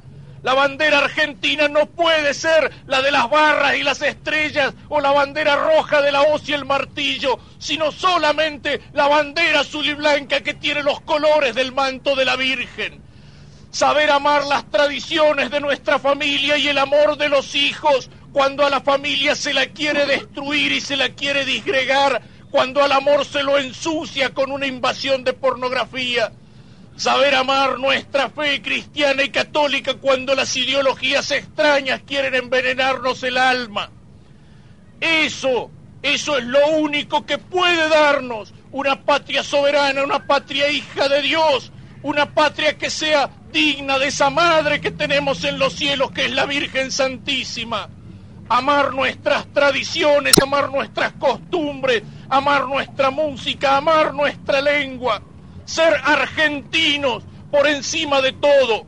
La 0.43 0.53
bandera 0.53 0.99
argentina 0.99 1.67
no 1.67 1.87
puede 1.87 2.35
ser 2.35 2.71
la 2.85 3.01
de 3.01 3.09
las 3.09 3.27
barras 3.31 3.75
y 3.77 3.81
las 3.81 3.99
estrellas 4.03 4.75
o 4.89 5.01
la 5.01 5.11
bandera 5.11 5.55
roja 5.55 6.03
de 6.03 6.11
la 6.11 6.21
hoz 6.21 6.47
y 6.47 6.53
el 6.53 6.65
martillo, 6.65 7.39
sino 7.57 7.91
solamente 7.91 8.79
la 8.93 9.07
bandera 9.07 9.61
azul 9.61 9.87
y 9.87 9.95
blanca 9.95 10.41
que 10.41 10.53
tiene 10.53 10.83
los 10.83 11.01
colores 11.01 11.55
del 11.55 11.71
manto 11.71 12.15
de 12.15 12.25
la 12.25 12.35
Virgen. 12.35 13.01
Saber 13.75 14.09
amar 14.09 14.45
las 14.45 14.71
tradiciones 14.71 15.51
de 15.51 15.59
nuestra 15.59 15.99
familia 15.99 16.57
y 16.57 16.69
el 16.69 16.77
amor 16.77 17.17
de 17.17 17.27
los 17.27 17.55
hijos 17.55 18.09
cuando 18.31 18.65
a 18.65 18.69
la 18.69 18.79
familia 18.79 19.35
se 19.35 19.53
la 19.53 19.65
quiere 19.65 20.05
destruir 20.05 20.71
y 20.71 20.79
se 20.79 20.95
la 20.95 21.09
quiere 21.09 21.43
disgregar 21.43 22.21
cuando 22.51 22.81
al 22.81 22.93
amor 22.93 23.25
se 23.25 23.43
lo 23.43 23.57
ensucia 23.57 24.33
con 24.33 24.53
una 24.53 24.65
invasión 24.65 25.25
de 25.25 25.33
pornografía. 25.33 26.31
Saber 26.95 27.35
amar 27.35 27.77
nuestra 27.77 28.29
fe 28.29 28.61
cristiana 28.61 29.23
y 29.23 29.29
católica 29.29 29.95
cuando 29.95 30.35
las 30.35 30.55
ideologías 30.55 31.29
extrañas 31.31 31.99
quieren 32.07 32.33
envenenarnos 32.33 33.23
el 33.23 33.37
alma. 33.37 33.89
Eso, 35.01 35.69
eso 36.01 36.37
es 36.37 36.45
lo 36.45 36.65
único 36.77 37.25
que 37.25 37.39
puede 37.39 37.89
darnos 37.89 38.53
una 38.71 39.01
patria 39.03 39.43
soberana, 39.43 40.01
una 40.01 40.25
patria 40.25 40.69
hija 40.69 41.09
de 41.09 41.21
Dios, 41.23 41.73
una 42.05 42.35
patria 42.35 42.77
que 42.77 42.91
sea 42.91 43.31
digna 43.51 43.97
de 43.97 44.09
esa 44.09 44.29
madre 44.29 44.79
que 44.79 44.91
tenemos 44.91 45.43
en 45.43 45.57
los 45.57 45.73
cielos, 45.73 46.11
que 46.11 46.25
es 46.25 46.31
la 46.31 46.45
Virgen 46.45 46.91
Santísima 46.91 47.89
amar 48.47 48.93
nuestras 48.93 49.51
tradiciones, 49.51 50.35
amar 50.39 50.69
nuestras 50.69 51.13
costumbres, 51.13 52.03
amar 52.29 52.67
nuestra 52.67 53.09
música, 53.09 53.77
amar 53.77 54.13
nuestra 54.13 54.61
lengua, 54.61 55.19
ser 55.65 55.95
argentinos 56.03 57.23
por 57.49 57.65
encima 57.65 58.21
de 58.21 58.33
todo. 58.33 58.85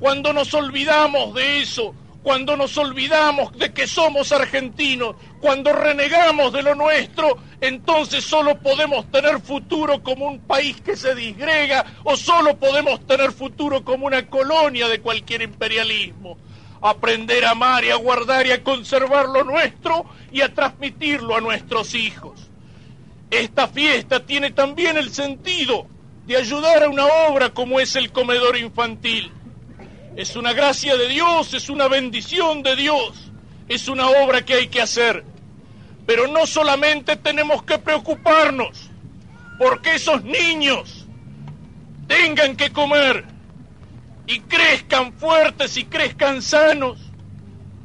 Cuando 0.00 0.32
nos 0.32 0.52
olvidamos 0.52 1.32
de 1.34 1.60
eso, 1.60 1.94
cuando 2.24 2.56
nos 2.56 2.76
olvidamos 2.78 3.56
de 3.56 3.72
que 3.72 3.86
somos 3.86 4.32
argentinos, 4.32 5.14
cuando 5.40 5.72
renegamos 5.72 6.52
de 6.52 6.62
lo 6.64 6.74
nuestro, 6.74 7.38
entonces 7.60 8.24
solo 8.24 8.58
podemos 8.58 9.10
tener 9.10 9.40
futuro 9.40 10.02
como 10.02 10.26
un 10.26 10.40
país 10.40 10.80
que 10.80 10.96
se 10.96 11.14
disgrega 11.14 11.84
o 12.04 12.16
solo 12.16 12.56
podemos 12.56 13.06
tener 13.06 13.32
futuro 13.32 13.84
como 13.84 14.06
una 14.06 14.26
colonia 14.26 14.88
de 14.88 15.00
cualquier 15.00 15.42
imperialismo 15.42 16.38
aprender 16.80 17.44
a 17.44 17.50
amar 17.50 17.84
y 17.84 17.90
a 17.90 17.96
guardar 17.96 18.46
y 18.46 18.52
a 18.52 18.62
conservar 18.62 19.28
lo 19.28 19.44
nuestro 19.44 20.06
y 20.32 20.40
a 20.40 20.52
transmitirlo 20.52 21.36
a 21.36 21.40
nuestros 21.40 21.94
hijos. 21.94 22.48
Esta 23.30 23.68
fiesta 23.68 24.24
tiene 24.24 24.50
también 24.50 24.96
el 24.96 25.10
sentido 25.10 25.86
de 26.26 26.36
ayudar 26.36 26.82
a 26.82 26.88
una 26.88 27.06
obra 27.28 27.50
como 27.50 27.80
es 27.80 27.96
el 27.96 28.10
comedor 28.12 28.56
infantil. 28.56 29.30
Es 30.16 30.36
una 30.36 30.52
gracia 30.52 30.96
de 30.96 31.08
Dios, 31.08 31.54
es 31.54 31.68
una 31.68 31.86
bendición 31.86 32.62
de 32.62 32.76
Dios, 32.76 33.30
es 33.68 33.88
una 33.88 34.08
obra 34.08 34.44
que 34.44 34.54
hay 34.54 34.68
que 34.68 34.80
hacer. 34.80 35.24
Pero 36.10 36.26
no 36.26 36.44
solamente 36.44 37.14
tenemos 37.14 37.62
que 37.62 37.78
preocuparnos 37.78 38.90
porque 39.60 39.94
esos 39.94 40.24
niños 40.24 41.06
tengan 42.08 42.56
que 42.56 42.72
comer, 42.72 43.24
y 44.26 44.40
crezcan 44.40 45.12
fuertes 45.12 45.76
y 45.76 45.84
crezcan 45.84 46.42
sanos. 46.42 46.98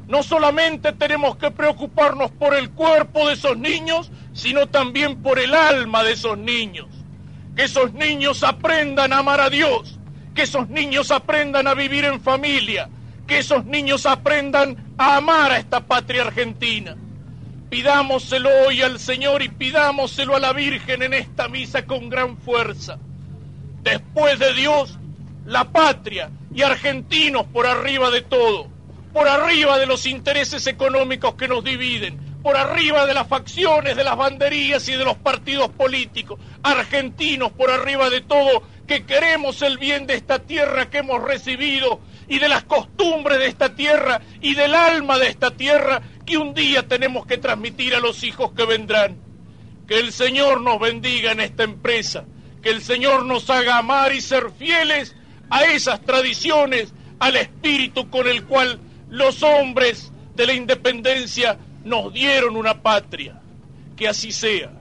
No 0.08 0.24
solamente 0.24 0.92
tenemos 0.94 1.38
que 1.38 1.52
preocuparnos 1.52 2.32
por 2.32 2.56
el 2.56 2.72
cuerpo 2.72 3.28
de 3.28 3.36
esos 3.36 3.60
niños, 3.60 4.12
sino 4.34 4.70
también 4.70 5.22
por 5.22 5.38
el 5.38 5.54
alma 5.54 6.04
de 6.04 6.14
esos 6.14 6.36
niños. 6.36 6.88
Que 7.56 7.66
esos 7.66 7.94
niños 7.94 8.42
aprendan 8.42 9.14
a 9.14 9.20
amar 9.20 9.40
a 9.40 9.52
Dios, 9.52 10.00
que 10.34 10.42
esos 10.42 10.68
niños 10.70 11.12
aprendan 11.12 11.68
a 11.68 11.76
vivir 11.76 12.06
en 12.06 12.20
familia, 12.20 12.90
que 13.28 13.38
esos 13.38 13.66
niños 13.66 14.08
aprendan 14.08 14.96
a 14.98 15.18
amar 15.18 15.52
a 15.52 15.60
esta 15.60 15.82
patria 15.82 16.24
argentina. 16.24 16.98
Pidámoselo 17.76 18.50
hoy 18.66 18.82
al 18.82 19.02
Señor 19.02 19.44
y 19.44 19.50
pidámoselo 19.50 20.38
a 20.38 20.40
la 20.40 20.54
Virgen 20.54 21.04
en 21.04 21.14
esta 21.14 21.50
misa 21.50 21.86
con 21.86 22.08
gran 22.08 22.38
fuerza. 22.38 22.98
Después 23.84 24.40
de 24.40 24.54
Dios, 24.54 24.98
la 25.46 25.66
patria 25.66 26.30
y 26.54 26.62
argentinos 26.62 27.46
por 27.48 27.68
arriba 27.68 28.10
de 28.12 28.22
todo, 28.22 28.70
por 29.12 29.28
arriba 29.28 29.78
de 29.78 29.88
los 29.88 30.06
intereses 30.06 30.66
económicos 30.68 31.36
que 31.36 31.50
nos 31.50 31.66
dividen, 31.66 32.18
por 32.42 32.56
arriba 32.56 33.06
de 33.06 33.14
las 33.14 33.28
facciones, 33.28 33.98
de 33.98 34.06
las 34.06 34.16
banderías 34.16 34.88
y 34.88 34.94
de 34.94 35.04
los 35.04 35.18
partidos 35.18 35.68
políticos, 35.72 36.40
argentinos 36.64 37.52
por 37.52 37.70
arriba 37.70 38.10
de 38.10 38.22
todo, 38.22 38.64
que 38.88 39.06
queremos 39.06 39.62
el 39.62 39.78
bien 39.80 40.08
de 40.08 40.14
esta 40.14 40.40
tierra 40.40 40.90
que 40.90 41.00
hemos 41.00 41.22
recibido 41.22 42.00
y 42.28 42.40
de 42.40 42.50
las 42.50 42.64
costumbres 42.64 43.40
de 43.40 43.48
esta 43.48 43.76
tierra 43.76 44.22
y 44.42 44.56
del 44.56 44.74
alma 44.74 45.18
de 45.18 45.28
esta 45.28 45.52
tierra 45.52 46.02
que 46.26 46.38
un 46.38 46.54
día 46.54 46.88
tenemos 46.88 47.26
que 47.26 47.38
transmitir 47.38 47.96
a 47.96 48.00
los 48.00 48.24
hijos 48.24 48.52
que 48.54 48.66
vendrán. 48.66 49.18
Que 49.88 50.00
el 50.00 50.12
Señor 50.12 50.62
nos 50.62 50.80
bendiga 50.80 51.32
en 51.32 51.40
esta 51.40 51.64
empresa, 51.64 52.26
que 52.64 52.72
el 52.72 52.82
Señor 52.82 53.26
nos 53.26 53.50
haga 53.50 53.78
amar 53.78 54.14
y 54.14 54.22
ser 54.22 54.50
fieles 54.58 55.16
a 55.50 55.64
esas 55.66 56.02
tradiciones, 56.02 56.94
al 57.20 57.36
espíritu 57.36 58.10
con 58.10 58.28
el 58.28 58.44
cual 58.46 58.80
los 59.10 59.44
hombres 59.44 60.12
de 60.36 60.48
la 60.48 60.54
independencia 60.54 61.58
nos 61.84 62.12
dieron 62.12 62.56
una 62.58 62.82
patria. 62.82 63.40
Que 63.96 64.08
así 64.08 64.32
sea. 64.32 64.72